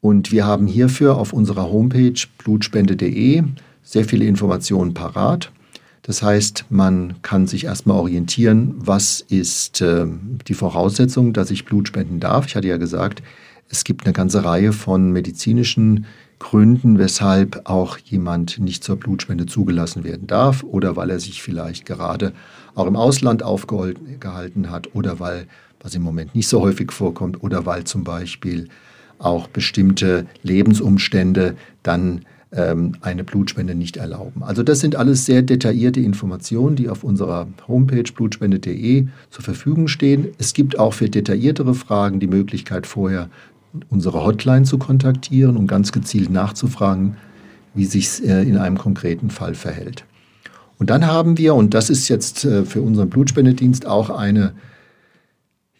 Und 0.01 0.31
wir 0.31 0.47
haben 0.47 0.67
hierfür 0.67 1.17
auf 1.17 1.33
unserer 1.33 1.71
Homepage 1.71 2.21
blutspende.de 2.39 3.43
sehr 3.83 4.05
viele 4.05 4.27
Informationen 4.27 4.95
parat. 4.95 5.51
Das 6.07 6.23
heißt, 6.23 6.67
man 6.69 7.15
kann 7.23 7.47
sich 7.47 7.65
erstmal 7.65 7.97
orientieren, 7.97 8.75
was 8.77 9.23
ist 9.23 9.81
äh, 9.81 10.07
die 10.47 10.53
Voraussetzung, 10.53 11.33
dass 11.33 11.51
ich 11.51 11.65
Blut 11.65 11.89
spenden 11.89 12.21
darf. 12.21 12.47
Ich 12.47 12.57
hatte 12.57 12.69
ja 12.69 12.77
gesagt, 12.77 13.23
es 13.71 13.85
gibt 13.85 14.05
eine 14.05 14.13
ganze 14.13 14.45
Reihe 14.45 14.75
von 14.75 15.13
medizinischen 15.13 16.05
Gründen, 16.39 16.99
weshalb 16.99 17.63
auch 17.65 17.97
jemand 17.97 18.59
nicht 18.59 18.85
zur 18.85 18.97
Blutspende 18.97 19.47
zugelassen 19.47 20.05
werden 20.05 20.27
darf 20.27 20.63
oder 20.63 20.95
weil 20.95 21.09
er 21.09 21.21
sich 21.21 21.43
vielleicht 21.43 21.87
gerade 21.87 22.35
auch 22.75 22.87
im 22.87 22.97
Ausland 22.97 23.43
aufgehalten 23.43 24.71
hat 24.71 24.95
oder 24.95 25.21
weil, 25.21 25.47
was 25.81 25.95
im 25.95 26.03
Moment 26.03 26.35
nicht 26.35 26.49
so 26.49 26.61
häufig 26.61 26.93
vorkommt, 26.93 27.43
oder 27.43 27.65
weil 27.65 27.85
zum 27.85 28.05
Beispiel 28.05 28.69
auch 29.19 29.49
bestimmte 29.49 30.27
Lebensumstände 30.43 31.57
dann 31.83 32.27
ähm, 32.55 32.93
eine 33.01 33.25
Blutspende 33.25 33.75
nicht 33.75 33.97
erlauben. 33.97 34.43
Also 34.43 34.63
das 34.63 34.81
sind 34.81 34.97
alles 34.97 35.25
sehr 35.25 35.43
detaillierte 35.43 36.01
Informationen, 36.01 36.77
die 36.77 36.89
auf 36.89 37.05
unserer 37.05 37.49
Homepage 37.67 38.11
blutspende.de 38.13 39.07
zur 39.31 39.45
Verfügung 39.45 39.89
stehen. 39.89 40.29
Es 40.39 40.55
gibt 40.55 40.79
auch 40.79 40.95
für 40.95 41.11
detailliertere 41.11 41.75
Fragen 41.75 42.21
die 42.21 42.27
Möglichkeit 42.27 42.87
vorher 42.87 43.29
unsere 43.91 44.25
Hotline 44.25 44.65
zu 44.65 44.79
kontaktieren, 44.79 45.57
um 45.57 45.67
ganz 45.67 45.91
gezielt 45.91 46.31
nachzufragen, 46.31 47.17
wie 47.75 47.87
sich 47.87 48.25
äh, 48.25 48.43
in 48.43 48.57
einem 48.57 48.79
konkreten 48.79 49.31
Fall 49.31 49.55
verhält. 49.55 50.05
Und 50.79 50.91
dann 50.91 51.07
haben 51.07 51.39
wir, 51.39 51.55
und 51.55 51.75
das 51.75 51.91
ist 51.91 52.09
jetzt 52.09 52.45
äh, 52.45 52.65
für 52.65 52.83
unseren 52.83 53.11
Blutspendedienst 53.11 53.87
auch 53.87 54.11
eine, 54.11 54.53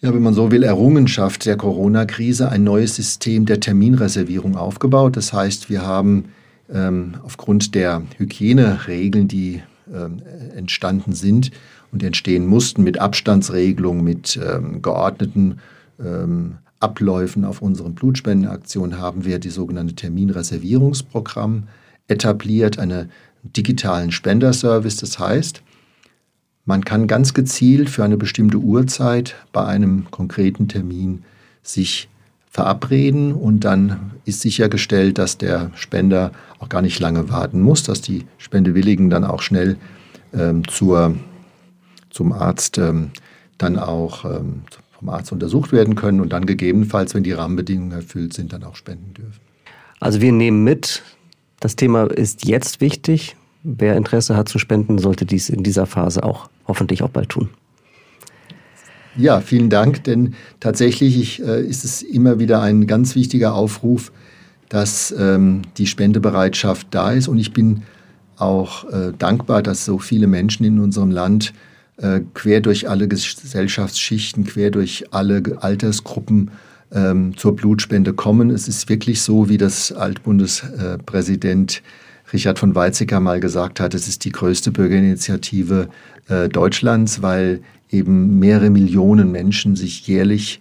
ja, 0.01 0.13
wenn 0.13 0.23
man 0.23 0.35
so 0.35 0.51
will, 0.51 0.65
Errungenschaft 0.65 1.47
der 1.47 1.57
Corona-Krise, 1.57 2.49
ein 2.49 2.65
neues 2.65 2.97
System 2.97 3.47
der 3.47 3.61
Terminreservierung 3.61 4.57
aufgebaut. 4.57 5.17
Das 5.17 5.33
heißt, 5.33 5.71
wir 5.71 5.83
haben 5.87 6.25
ähm, 6.73 7.17
aufgrund 7.23 7.75
der 7.75 8.03
Hygieneregeln, 8.17 9.29
die 9.29 9.63
ähm, 9.93 10.23
entstanden 10.55 11.13
sind 11.13 11.51
und 11.93 12.03
entstehen 12.03 12.47
mussten, 12.47 12.83
mit 12.83 12.99
Abstandsregelungen, 12.99 14.03
mit 14.03 14.39
ähm, 14.43 14.83
geordneten 14.83 15.59
ähm, 16.01 16.57
Abläufen 16.81 17.45
auf 17.45 17.63
unseren 17.63 17.95
Blutspendenaktionen, 17.95 18.99
haben 18.99 19.25
wir 19.25 19.39
die 19.39 19.51
sogenannte 19.51 19.95
Terminreservierungsprogramm 19.95 21.65
etabliert, 22.09 22.79
einen 22.79 23.11
digitalen 23.43 24.11
Spenderservice. 24.11 24.97
Das 24.97 25.19
heißt, 25.19 25.63
man 26.65 26.85
kann 26.85 27.07
ganz 27.07 27.35
gezielt 27.35 27.91
für 27.91 28.05
eine 28.05 28.17
bestimmte 28.17 28.59
Uhrzeit 28.59 29.35
bei 29.53 29.65
einem 29.65 30.11
konkreten 30.11 30.69
Termin 30.69 31.25
sich 31.63 32.09
verabreden 32.55 33.33
und 33.33 33.65
dann 33.65 34.13
ist 34.25 34.41
sichergestellt, 34.41 35.19
dass 35.19 35.39
der 35.39 35.73
Spender 35.75 36.31
auch 36.61 36.69
gar 36.69 36.83
nicht 36.83 37.01
lange 37.01 37.29
warten 37.29 37.61
muss, 37.61 37.83
dass 37.83 38.01
die 38.01 38.27
Spendewilligen 38.39 39.11
dann 39.11 39.25
auch 39.25 39.43
schnell 39.43 39.77
ähm, 40.33 40.67
zur, 40.69 41.17
zum 42.11 42.31
Arzt 42.33 42.79
ähm, 42.79 43.11
dann 43.59 43.77
auch 43.77 44.25
ähm, 44.25 44.63
vom 44.93 45.09
Arzt 45.09 45.33
untersucht 45.33 45.73
werden 45.73 45.97
können 45.97 46.21
und 46.21 46.33
dann 46.33 46.47
gegebenenfalls, 46.47 47.13
wenn 47.17 47.25
die 47.25 47.33
Rahmenbedingungen 47.33 47.91
erfüllt 47.91 48.35
sind, 48.35 48.53
dann 48.53 48.63
auch 48.63 48.77
spenden 48.77 49.15
dürfen. 49.15 49.41
Also 49.99 50.21
wir 50.21 50.31
nehmen 50.31 50.63
mit, 50.63 51.03
das 51.59 51.75
Thema 51.75 52.05
ist 52.05 52.47
jetzt 52.47 52.81
wichtig. 52.81 53.35
Wer 53.65 53.97
Interesse 53.97 54.37
hat 54.37 54.49
zu 54.49 54.61
spenden, 54.61 54.99
sollte 54.99 55.27
dies 55.27 55.49
in 55.49 55.65
dieser 55.65 55.87
Phase 55.87 56.23
auch 56.23 56.49
hoffentlich 56.69 57.03
auch 57.03 57.11
bald 57.11 57.31
tun. 57.31 57.49
Ja, 59.17 59.41
vielen 59.41 59.71
Dank, 59.71 60.03
denn 60.05 60.35
tatsächlich 60.59 61.41
äh, 61.41 61.65
ist 61.65 61.85
es 61.85 62.03
immer 62.03 62.41
wieder 62.41 62.61
ein 62.63 62.87
ganz 62.87 63.15
wichtiger 63.15 63.55
Aufruf, 63.55 64.11
dass 64.69 65.15
ähm, 65.17 65.63
die 65.77 65.87
Spendebereitschaft 65.87 66.89
da 66.91 67.13
ist. 67.13 67.29
Und 67.29 67.39
ich 67.39 67.53
bin 67.53 67.83
auch 68.37 68.91
äh, 68.91 69.13
dankbar, 69.17 69.63
dass 69.63 69.85
so 69.85 69.99
viele 69.99 70.27
Menschen 70.27 70.65
in 70.65 70.81
unserem 70.81 71.13
Land 71.13 71.53
äh, 71.99 72.23
quer 72.35 72.61
durch 72.61 72.89
alle 72.89 73.07
Gesellschaftsschichten, 73.07 74.45
quer 74.45 74.73
durch 74.73 75.05
alle 75.13 75.43
Altersgruppen 75.61 76.51
ähm, 76.93 77.37
zur 77.37 77.55
Blutspende 77.55 78.15
kommen. 78.15 78.51
Es 78.51 78.67
ist 78.67 78.89
wirklich 78.89 79.23
so, 79.23 79.49
wie 79.49 79.59
das 79.59 79.93
Altbundespräsident 79.93 81.83
Richard 82.33 82.59
von 82.59 82.75
Weizsäcker 82.75 83.21
mal 83.21 83.39
gesagt 83.39 83.79
hat, 83.79 83.95
es 83.95 84.09
ist 84.09 84.25
die 84.25 84.33
größte 84.33 84.73
Bürgerinitiative 84.73 85.89
äh, 86.29 86.49
Deutschlands, 86.49 87.23
weil 87.23 87.61
eben 87.95 88.39
mehrere 88.39 88.71
Millionen 88.71 89.31
Menschen 89.31 89.77
sich 89.77 90.07
jährlich, 90.07 90.61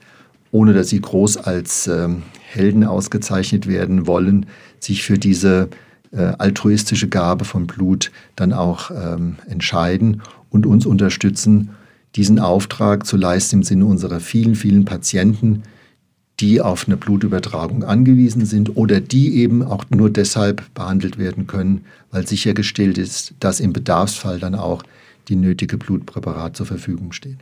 ohne 0.51 0.73
dass 0.73 0.89
sie 0.89 1.01
groß 1.01 1.37
als 1.37 1.87
ähm, 1.87 2.23
Helden 2.47 2.83
ausgezeichnet 2.83 3.67
werden 3.67 4.05
wollen, 4.05 4.45
sich 4.79 5.03
für 5.03 5.17
diese 5.17 5.69
äh, 6.11 6.33
altruistische 6.37 7.09
Gabe 7.09 7.43
von 7.43 7.65
Blut 7.65 8.11
dann 8.35 8.53
auch 8.53 8.91
ähm, 8.91 9.37
entscheiden 9.49 10.21
und 10.49 10.65
uns 10.65 10.85
unterstützen, 10.85 11.71
diesen 12.15 12.37
Auftrag 12.39 13.07
zu 13.07 13.17
leisten 13.17 13.57
im 13.57 13.63
Sinne 13.63 13.85
unserer 13.85 14.19
vielen, 14.19 14.53
vielen 14.53 14.85
Patienten, 14.85 15.63
die 16.39 16.61
auf 16.61 16.85
eine 16.87 16.97
Blutübertragung 16.97 17.83
angewiesen 17.83 18.45
sind 18.45 18.75
oder 18.75 18.99
die 18.99 19.37
eben 19.37 19.63
auch 19.63 19.85
nur 19.89 20.09
deshalb 20.09 20.63
behandelt 20.73 21.17
werden 21.17 21.47
können, 21.47 21.85
weil 22.11 22.27
sichergestellt 22.27 22.97
ist, 22.97 23.33
dass 23.39 23.59
im 23.59 23.73
Bedarfsfall 23.73 24.39
dann 24.39 24.55
auch 24.55 24.83
die 25.27 25.35
nötige 25.35 25.77
Blutpräparat 25.77 26.55
zur 26.55 26.65
Verfügung 26.65 27.11
steht. 27.11 27.37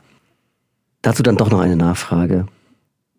Dazu 1.02 1.24
dann 1.24 1.38
doch 1.38 1.50
noch 1.50 1.60
eine 1.60 1.76
Nachfrage. 1.76 2.46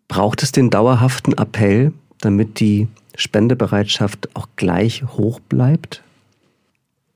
Braucht 0.07 0.43
es 0.43 0.51
den 0.51 0.69
dauerhaften 0.69 1.33
Appell, 1.33 1.91
damit 2.19 2.59
die 2.59 2.87
Spendebereitschaft 3.15 4.35
auch 4.35 4.47
gleich 4.55 5.03
hoch 5.03 5.39
bleibt? 5.39 6.03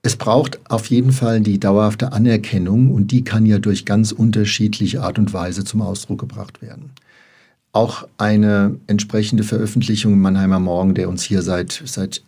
Es 0.02 0.16
braucht 0.16 0.60
auf 0.70 0.88
jeden 0.88 1.12
Fall 1.12 1.42
die 1.42 1.60
dauerhafte 1.60 2.12
Anerkennung 2.12 2.92
und 2.92 3.12
die 3.12 3.24
kann 3.24 3.46
ja 3.46 3.60
durch 3.60 3.86
ganz 3.86 4.12
unterschiedliche 4.12 5.04
Art 5.04 5.20
und 5.20 5.34
Weise 5.34 5.64
zum 5.64 5.82
Ausdruck 5.82 6.20
gebracht 6.20 6.62
werden 6.62 6.92
auch 7.78 8.08
eine 8.18 8.76
entsprechende 8.88 9.44
Veröffentlichung 9.44 10.14
im 10.14 10.22
Mannheimer 10.22 10.60
Morgen, 10.60 10.96
der 10.96 11.10
uns 11.10 11.22
hier 11.22 11.44
seit, 11.44 11.84
seit 11.86 12.24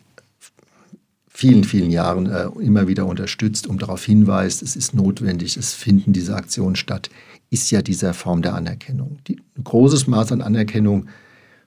vielen, 1.40 1.64
vielen 1.64 1.90
Jahren 1.90 2.26
äh, 2.26 2.48
immer 2.60 2.86
wieder 2.86 3.06
unterstützt, 3.06 3.66
um 3.66 3.78
darauf 3.78 4.04
hinweist, 4.04 4.62
es 4.62 4.76
ist 4.76 4.92
notwendig, 4.94 5.56
es 5.56 5.72
finden 5.72 6.12
diese 6.12 6.36
Aktionen 6.36 6.76
statt, 6.76 7.08
ist 7.48 7.70
ja 7.70 7.80
diese 7.80 8.12
Form 8.12 8.42
der 8.42 8.54
Anerkennung. 8.54 9.16
Die, 9.26 9.40
ein 9.56 9.64
großes 9.64 10.06
Maß 10.06 10.32
an 10.32 10.42
Anerkennung 10.42 11.06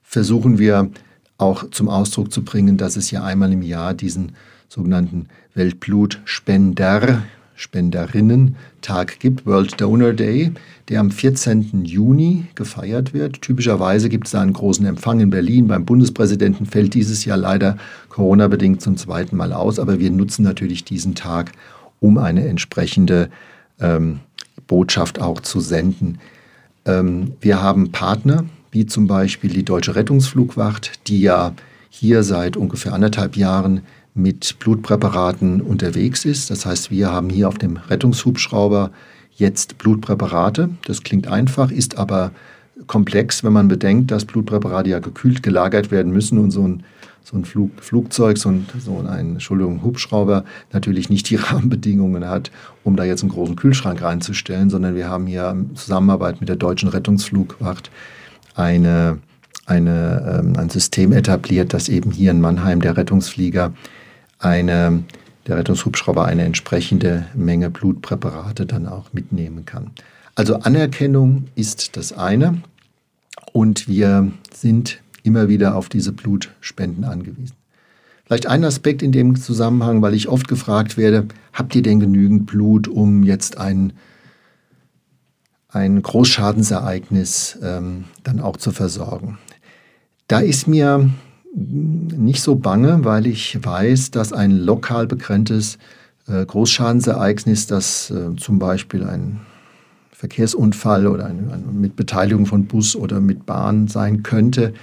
versuchen 0.04 0.58
wir 0.60 0.90
auch 1.38 1.68
zum 1.70 1.88
Ausdruck 1.88 2.32
zu 2.32 2.44
bringen, 2.44 2.76
dass 2.76 2.94
es 2.94 3.10
ja 3.10 3.24
einmal 3.24 3.52
im 3.52 3.62
Jahr 3.62 3.94
diesen 3.94 4.36
sogenannten 4.68 5.26
Weltblutspender 5.54 7.24
Spenderinnen-Tag 7.54 9.20
gibt, 9.20 9.46
World 9.46 9.80
Donor 9.80 10.12
Day, 10.12 10.52
der 10.88 11.00
am 11.00 11.10
14. 11.10 11.84
Juni 11.84 12.46
gefeiert 12.54 13.14
wird. 13.14 13.42
Typischerweise 13.42 14.08
gibt 14.08 14.26
es 14.26 14.32
da 14.32 14.40
einen 14.40 14.52
großen 14.52 14.84
Empfang 14.86 15.20
in 15.20 15.30
Berlin. 15.30 15.68
Beim 15.68 15.84
Bundespräsidenten 15.84 16.66
fällt 16.66 16.94
dieses 16.94 17.24
Jahr 17.24 17.36
leider 17.36 17.76
Corona-bedingt 18.08 18.80
zum 18.80 18.96
zweiten 18.96 19.36
Mal 19.36 19.52
aus, 19.52 19.78
aber 19.78 19.98
wir 19.98 20.10
nutzen 20.10 20.42
natürlich 20.42 20.84
diesen 20.84 21.14
Tag, 21.14 21.52
um 22.00 22.18
eine 22.18 22.46
entsprechende 22.46 23.30
ähm, 23.80 24.20
Botschaft 24.66 25.20
auch 25.20 25.40
zu 25.40 25.60
senden. 25.60 26.18
Ähm, 26.84 27.32
wir 27.40 27.62
haben 27.62 27.92
Partner, 27.92 28.44
wie 28.70 28.86
zum 28.86 29.06
Beispiel 29.06 29.50
die 29.50 29.64
Deutsche 29.64 29.94
Rettungsflugwacht, 29.94 31.08
die 31.08 31.20
ja 31.20 31.54
hier 31.88 32.24
seit 32.24 32.56
ungefähr 32.56 32.92
anderthalb 32.92 33.36
Jahren 33.36 33.82
mit 34.14 34.58
Blutpräparaten 34.60 35.60
unterwegs 35.60 36.24
ist. 36.24 36.50
Das 36.50 36.64
heißt, 36.64 36.90
wir 36.90 37.10
haben 37.10 37.28
hier 37.28 37.48
auf 37.48 37.58
dem 37.58 37.76
Rettungshubschrauber 37.76 38.90
jetzt 39.36 39.78
Blutpräparate. 39.78 40.70
Das 40.86 41.02
klingt 41.02 41.26
einfach, 41.26 41.72
ist 41.72 41.98
aber 41.98 42.30
komplex, 42.86 43.42
wenn 43.42 43.52
man 43.52 43.68
bedenkt, 43.68 44.10
dass 44.10 44.24
Blutpräparate 44.24 44.90
ja 44.90 45.00
gekühlt 45.00 45.42
gelagert 45.42 45.90
werden 45.90 46.12
müssen 46.12 46.38
und 46.38 46.52
so 46.52 46.66
ein, 46.66 46.84
so 47.24 47.36
ein 47.36 47.44
Flug, 47.44 47.70
Flugzeug, 47.80 48.38
so 48.38 48.50
ein, 48.50 48.66
so 48.78 48.98
ein 48.98 49.32
Entschuldigung, 49.32 49.82
Hubschrauber 49.82 50.44
natürlich 50.72 51.10
nicht 51.10 51.28
die 51.30 51.36
Rahmenbedingungen 51.36 52.28
hat, 52.28 52.52
um 52.84 52.96
da 52.96 53.04
jetzt 53.04 53.22
einen 53.22 53.32
großen 53.32 53.56
Kühlschrank 53.56 54.00
reinzustellen, 54.02 54.70
sondern 54.70 54.94
wir 54.94 55.08
haben 55.08 55.26
hier 55.26 55.50
in 55.50 55.74
Zusammenarbeit 55.74 56.40
mit 56.40 56.48
der 56.48 56.56
Deutschen 56.56 56.88
Rettungsflugwacht 56.88 57.90
eine, 58.54 59.18
eine, 59.66 60.40
ähm, 60.40 60.52
ein 60.56 60.70
System 60.70 61.12
etabliert, 61.12 61.72
dass 61.72 61.88
eben 61.88 62.12
hier 62.12 62.30
in 62.30 62.40
Mannheim 62.40 62.80
der 62.80 62.96
Rettungsflieger 62.96 63.72
eine, 64.44 65.04
der 65.46 65.58
Rettungshubschrauber 65.58 66.24
eine 66.24 66.44
entsprechende 66.44 67.26
Menge 67.34 67.70
Blutpräparate 67.70 68.66
dann 68.66 68.86
auch 68.86 69.12
mitnehmen 69.12 69.64
kann. 69.64 69.90
Also 70.34 70.56
Anerkennung 70.56 71.48
ist 71.54 71.96
das 71.96 72.12
eine 72.12 72.62
und 73.52 73.88
wir 73.88 74.32
sind 74.52 75.00
immer 75.22 75.48
wieder 75.48 75.76
auf 75.76 75.88
diese 75.88 76.12
Blutspenden 76.12 77.04
angewiesen. 77.04 77.56
Vielleicht 78.26 78.46
ein 78.46 78.64
Aspekt 78.64 79.02
in 79.02 79.12
dem 79.12 79.36
Zusammenhang, 79.36 80.00
weil 80.00 80.14
ich 80.14 80.28
oft 80.28 80.48
gefragt 80.48 80.96
werde, 80.96 81.26
habt 81.52 81.74
ihr 81.74 81.82
denn 81.82 82.00
genügend 82.00 82.46
Blut, 82.46 82.88
um 82.88 83.22
jetzt 83.22 83.58
ein, 83.58 83.92
ein 85.68 86.00
Großschadensereignis 86.00 87.58
ähm, 87.62 88.04
dann 88.22 88.40
auch 88.40 88.56
zu 88.56 88.72
versorgen? 88.72 89.38
Da 90.26 90.40
ist 90.40 90.66
mir 90.66 91.10
nicht 91.54 92.42
so 92.42 92.56
bange, 92.56 93.04
weil 93.04 93.26
ich 93.26 93.64
weiß, 93.64 94.10
dass 94.10 94.32
ein 94.32 94.50
lokal 94.50 95.06
begrenztes 95.06 95.78
äh, 96.26 96.44
Großschadensereignis, 96.44 97.66
das 97.66 98.10
äh, 98.10 98.34
zum 98.36 98.58
Beispiel 98.58 99.04
ein 99.04 99.40
Verkehrsunfall 100.10 101.06
oder 101.06 101.26
ein, 101.26 101.50
ein, 101.50 101.80
mit 101.80 101.96
Beteiligung 101.96 102.46
von 102.46 102.66
Bus 102.66 102.96
oder 102.96 103.20
mit 103.20 103.46
Bahn 103.46 103.88
sein 103.88 104.22
könnte, 104.22 104.74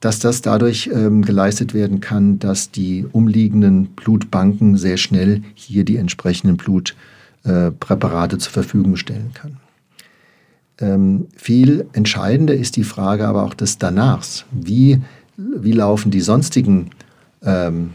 dass 0.00 0.18
das 0.18 0.40
dadurch 0.40 0.88
ähm, 0.92 1.22
geleistet 1.22 1.74
werden 1.74 2.00
kann, 2.00 2.38
dass 2.38 2.70
die 2.70 3.06
umliegenden 3.10 3.88
Blutbanken 3.88 4.76
sehr 4.76 4.96
schnell 4.96 5.42
hier 5.54 5.84
die 5.84 5.96
entsprechenden 5.96 6.56
Blutpräparate 6.56 8.36
äh, 8.36 8.38
zur 8.38 8.52
Verfügung 8.52 8.96
stellen 8.96 9.32
kann. 9.34 9.58
Ähm, 10.80 11.26
viel 11.36 11.86
entscheidender 11.92 12.54
ist 12.54 12.76
die 12.76 12.84
Frage 12.84 13.28
aber 13.28 13.42
auch 13.42 13.54
des 13.54 13.76
Danachs. 13.76 14.46
Wie 14.50 15.00
wie 15.56 15.72
laufen 15.72 16.10
die 16.10 16.20
sonstigen 16.20 16.90
ähm, 17.42 17.94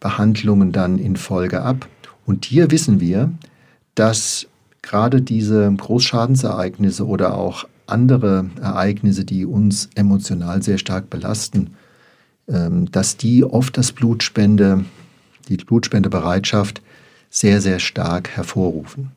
Behandlungen 0.00 0.72
dann 0.72 0.98
in 0.98 1.16
Folge 1.16 1.62
ab. 1.62 1.88
Und 2.26 2.44
hier 2.44 2.70
wissen 2.70 3.00
wir, 3.00 3.30
dass 3.94 4.46
gerade 4.82 5.22
diese 5.22 5.72
Großschadensereignisse 5.72 7.06
oder 7.06 7.36
auch 7.36 7.66
andere 7.86 8.46
Ereignisse, 8.60 9.24
die 9.24 9.44
uns 9.44 9.90
emotional 9.94 10.62
sehr 10.62 10.78
stark 10.78 11.10
belasten, 11.10 11.74
ähm, 12.48 12.90
dass 12.90 13.16
die 13.16 13.44
oft 13.44 13.76
das 13.76 13.92
Blutspende, 13.92 14.84
die 15.48 15.56
Blutspendebereitschaft 15.56 16.82
sehr, 17.30 17.60
sehr 17.60 17.78
stark 17.78 18.30
hervorrufen. 18.30 19.12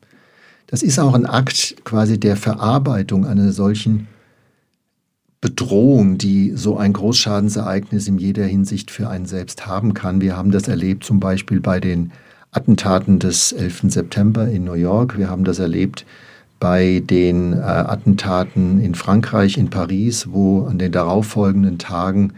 Das 0.68 0.84
ist 0.84 1.00
auch 1.00 1.14
ein 1.14 1.26
Akt 1.26 1.76
quasi 1.84 2.20
der 2.20 2.36
Verarbeitung 2.36 3.26
einer 3.26 3.52
solchen 3.52 4.08
Bedrohung, 5.46 6.18
die 6.18 6.54
so 6.56 6.76
ein 6.78 6.92
Großschadensereignis 6.92 8.08
in 8.08 8.18
jeder 8.18 8.46
Hinsicht 8.46 8.90
für 8.90 9.10
einen 9.10 9.28
selbst 9.28 9.68
haben 9.68 9.94
kann. 9.94 10.20
Wir 10.20 10.36
haben 10.36 10.50
das 10.50 10.68
erlebt 10.68 11.04
zum 11.04 11.20
Beispiel 11.20 11.60
bei 11.60 11.80
den 11.80 12.12
Attentaten 12.50 13.20
des 13.20 13.52
11. 13.52 13.82
September 13.90 14.48
in 14.48 14.64
New 14.64 14.74
York. 14.74 15.20
Wir 15.20 15.30
haben 15.30 15.44
das 15.44 15.60
erlebt 15.60 16.04
bei 16.60 17.04
den 17.06 17.54
äh, 17.54 17.58
Attentaten 17.58 18.80
in 18.80 18.96
Frankreich, 18.96 19.60
in 19.60 19.70
Paris, 19.70 20.32
wo 20.32 20.66
an 20.66 20.80
den 20.80 20.92
darauffolgenden 20.92 21.78
Tagen 21.78 22.34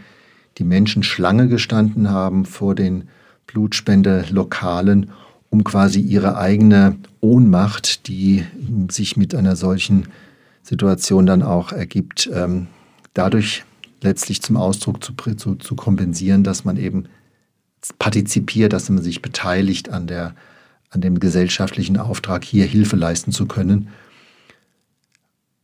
die 0.58 0.64
Menschen 0.64 1.02
Schlange 1.02 1.48
gestanden 1.48 2.10
haben 2.10 2.44
vor 2.44 2.74
den 2.74 3.04
Blutspendelokalen, 3.46 5.12
um 5.48 5.64
quasi 5.64 6.00
ihre 6.00 6.36
eigene 6.36 6.96
Ohnmacht, 7.20 8.06
die 8.06 8.44
sich 8.90 9.16
mit 9.16 9.34
einer 9.34 9.56
solchen 9.56 10.08
Situation 10.62 11.24
dann 11.24 11.42
auch 11.42 11.72
ergibt, 11.72 12.28
ähm, 12.34 12.66
dadurch 13.18 13.64
letztlich 14.00 14.42
zum 14.42 14.56
Ausdruck 14.56 15.02
zu, 15.02 15.12
zu, 15.12 15.56
zu 15.56 15.74
kompensieren, 15.74 16.44
dass 16.44 16.64
man 16.64 16.76
eben 16.76 17.06
partizipiert, 17.98 18.72
dass 18.72 18.88
man 18.90 19.02
sich 19.02 19.22
beteiligt 19.22 19.88
an, 19.88 20.06
der, 20.06 20.34
an 20.90 21.00
dem 21.00 21.18
gesellschaftlichen 21.18 21.96
Auftrag, 21.96 22.44
hier 22.44 22.64
Hilfe 22.64 22.96
leisten 22.96 23.32
zu 23.32 23.46
können. 23.46 23.88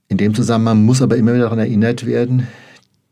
In 0.09 0.19
dem 0.19 0.35
Zusammenhang 0.35 0.85
muss 0.85 1.01
aber 1.01 1.17
immer 1.17 1.33
wieder 1.33 1.45
daran 1.45 1.61
erinnert 1.61 2.07
werden, 2.07 2.49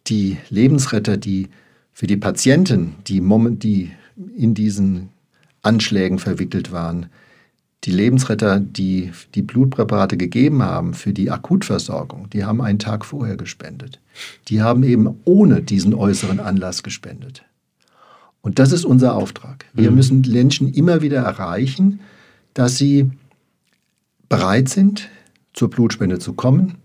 die 0.09 0.39
Lebensretter, 0.51 1.17
die 1.17 1.49
für 1.93 2.09
die 2.09 2.17
Patienten, 2.17 2.97
die, 3.07 3.23
die 3.59 3.93
in 4.37 4.55
diesen 4.55 5.11
Anschlägen 5.63 6.19
verwickelt 6.19 6.73
waren, 6.73 7.07
die 7.85 7.91
Lebensretter, 7.91 8.61
die 8.61 9.11
die 9.35 9.43
Blutpräparate 9.43 10.17
gegeben 10.17 10.63
haben 10.63 10.95
für 10.95 11.13
die 11.13 11.31
Akutversorgung, 11.31 12.31
die 12.31 12.45
haben 12.45 12.61
einen 12.61 12.79
Tag 12.79 13.05
vorher 13.05 13.37
gespendet. 13.37 14.01
Die 14.49 14.63
haben 14.63 14.85
eben 14.85 15.17
ohne 15.25 15.63
diesen 15.63 15.95
äußeren 15.95 16.39
Anlass 16.39 16.83
gespendet. 16.83 17.43
Und 18.41 18.59
das 18.59 18.73
ist 18.73 18.85
unser 18.85 19.15
Auftrag. 19.15 19.65
Wir 19.73 19.91
mhm. 19.91 19.97
müssen 19.97 20.21
Menschen 20.21 20.73
immer 20.73 21.03
wieder 21.03 21.23
erreichen, 21.23 22.01
dass 22.55 22.77
sie 22.77 23.11
bereit 24.29 24.69
sind, 24.69 25.09
zur 25.53 25.71
Blutspende 25.71 26.19
zu 26.19 26.33
kommen, 26.33 26.77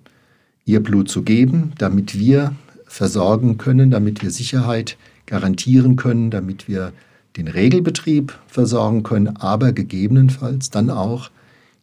ihr 0.66 0.82
Blut 0.82 1.10
zu 1.10 1.24
geben, 1.24 1.74
damit 1.78 2.18
wir 2.18 2.54
versorgen 2.86 3.58
können, 3.58 3.92
damit 3.92 4.22
wir 4.22 4.32
Sicherheit 4.32 4.98
garantieren 5.26 5.96
können, 5.96 6.32
damit 6.32 6.68
wir 6.68 6.92
den 7.38 7.48
Regelbetrieb 7.48 8.38
versorgen 8.48 9.04
können, 9.04 9.38
aber 9.38 9.72
gegebenenfalls 9.72 10.70
dann 10.70 10.90
auch 10.90 11.30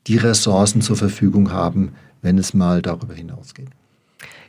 die 0.07 0.17
Ressourcen 0.17 0.83
zur 0.83 0.97
Verfügung 0.97 1.53
haben, 1.53 1.93
wenn 2.23 2.39
es 2.39 2.55
mal 2.55 2.83
darüber 2.83 3.15
hinausgeht. 3.15 3.69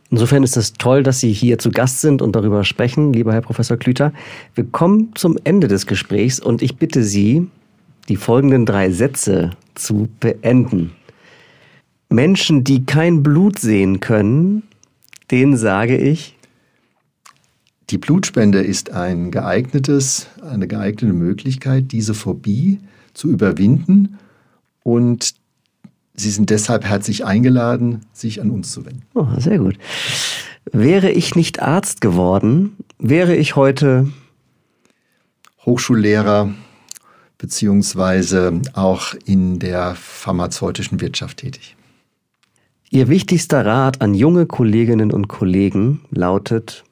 Insofern 0.10 0.44
ist 0.44 0.58
es 0.58 0.74
toll, 0.74 1.04
dass 1.04 1.20
Sie 1.20 1.32
hier 1.32 1.58
zu 1.58 1.72
Gast 1.72 2.02
sind 2.02 2.22
und 2.22 2.36
darüber 2.36 2.64
sprechen, 2.64 3.14
lieber 3.14 3.34
Herr 3.34 3.42
Professor 3.42 3.78
Klüter. 3.78 4.14
Wir 4.54 4.66
kommen 4.66 5.12
zum 5.16 5.38
Ende 5.44 5.68
des 5.68 5.88
Gesprächs 5.88 6.40
und 6.40 6.62
ich 6.62 6.78
bitte 6.78 7.04
Sie, 7.04 7.48
die 8.08 8.16
folgenden 8.16 8.66
drei 8.66 8.92
Sätze 8.92 9.52
zu 9.74 10.08
beenden. 10.20 10.92
Menschen, 12.10 12.64
die 12.64 12.86
kein 12.86 13.24
Blut 13.24 13.60
sehen 13.60 14.00
können, 14.00 14.64
denen 15.32 15.58
sage 15.58 15.98
ich, 15.98 16.35
die 17.90 17.98
Blutspende 17.98 18.62
ist 18.62 18.92
ein 18.92 19.32
geeignetes, 19.32 20.28
eine 20.42 20.68
geeignete 20.68 21.14
Möglichkeit, 21.14 21.92
diese 21.92 22.14
Phobie 22.14 22.80
zu 23.14 23.30
überwinden 23.30 24.18
und 24.84 25.36
Sie 26.18 26.32
sind 26.32 26.50
deshalb 26.50 26.86
herzlich 26.86 27.26
eingeladen, 27.26 28.06
sich 28.14 28.42
an 28.42 28.50
uns 28.50 28.72
zu 28.72 28.86
wenden. 28.86 29.04
Oh, 29.16 29.28
sehr 29.38 29.60
gut. 29.60 29.78
Wäre 30.72 31.12
ich 31.12 31.36
nicht 31.36 31.62
Arzt 31.62 32.00
geworden, 32.00 32.78
wäre 32.98 33.36
ich 33.36 33.58
heute 33.58 34.10
Hochschullehrer 35.66 36.54
beziehungsweise 37.38 38.62
auch 38.74 39.14
in 39.26 39.60
der 39.60 39.96
pharmazeutischen 39.96 41.02
Wirtschaft 41.02 41.38
tätig. 41.38 41.76
Ihr 42.90 43.10
wichtigster 43.10 43.66
Rat 43.66 44.02
an 44.02 44.14
junge 44.14 44.46
Kolleginnen 44.46 45.12
und 45.12 45.28
Kollegen 45.28 46.06
lautet, 46.12 46.85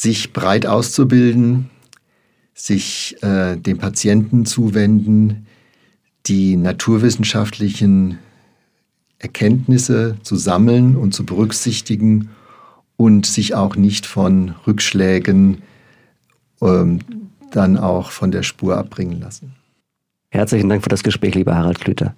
sich 0.00 0.32
breit 0.32 0.64
auszubilden, 0.64 1.68
sich 2.54 3.22
äh, 3.22 3.56
dem 3.58 3.76
Patienten 3.76 4.46
zuwenden, 4.46 5.46
die 6.24 6.56
naturwissenschaftlichen 6.56 8.18
Erkenntnisse 9.18 10.16
zu 10.22 10.36
sammeln 10.36 10.96
und 10.96 11.12
zu 11.12 11.26
berücksichtigen 11.26 12.30
und 12.96 13.26
sich 13.26 13.54
auch 13.54 13.76
nicht 13.76 14.06
von 14.06 14.54
Rückschlägen 14.66 15.60
ähm, 16.62 17.00
dann 17.50 17.76
auch 17.76 18.10
von 18.10 18.30
der 18.30 18.42
Spur 18.42 18.78
abbringen 18.78 19.20
lassen. 19.20 19.54
Herzlichen 20.30 20.70
Dank 20.70 20.82
für 20.82 20.88
das 20.88 21.02
Gespräch, 21.02 21.34
lieber 21.34 21.56
Harald 21.56 21.78
Klüter. 21.78 22.14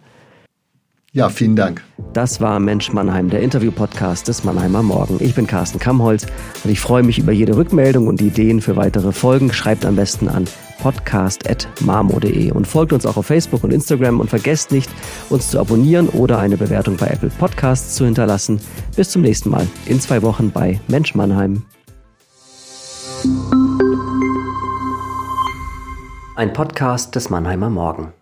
Ja, 1.14 1.28
vielen 1.28 1.56
Dank. 1.56 1.84
Das 2.14 2.40
war 2.40 2.58
Mensch 2.58 2.90
Mannheim, 2.94 3.28
der 3.28 3.42
Interview-Podcast 3.42 4.28
des 4.28 4.44
Mannheimer 4.44 4.82
Morgen. 4.82 5.18
Ich 5.20 5.34
bin 5.34 5.46
Carsten 5.46 5.78
Kammholz 5.78 6.26
und 6.64 6.70
ich 6.70 6.80
freue 6.80 7.02
mich 7.02 7.18
über 7.18 7.32
jede 7.32 7.54
Rückmeldung 7.54 8.06
und 8.06 8.22
Ideen 8.22 8.62
für 8.62 8.76
weitere 8.76 9.12
Folgen. 9.12 9.52
Schreibt 9.52 9.84
am 9.84 9.96
besten 9.96 10.28
an 10.28 10.46
podcast.marmo.de 10.80 12.52
und 12.52 12.66
folgt 12.66 12.94
uns 12.94 13.04
auch 13.04 13.18
auf 13.18 13.26
Facebook 13.26 13.62
und 13.62 13.74
Instagram 13.74 14.20
und 14.20 14.30
vergesst 14.30 14.72
nicht, 14.72 14.90
uns 15.28 15.50
zu 15.50 15.60
abonnieren 15.60 16.08
oder 16.08 16.38
eine 16.38 16.56
Bewertung 16.56 16.96
bei 16.96 17.08
Apple 17.08 17.30
Podcasts 17.38 17.94
zu 17.94 18.06
hinterlassen. 18.06 18.58
Bis 18.96 19.10
zum 19.10 19.20
nächsten 19.20 19.50
Mal 19.50 19.66
in 19.84 20.00
zwei 20.00 20.22
Wochen 20.22 20.50
bei 20.50 20.80
Mensch 20.88 21.14
Mannheim. 21.14 21.62
Ein 26.36 26.54
Podcast 26.54 27.14
des 27.14 27.28
Mannheimer 27.28 27.68
Morgen. 27.68 28.14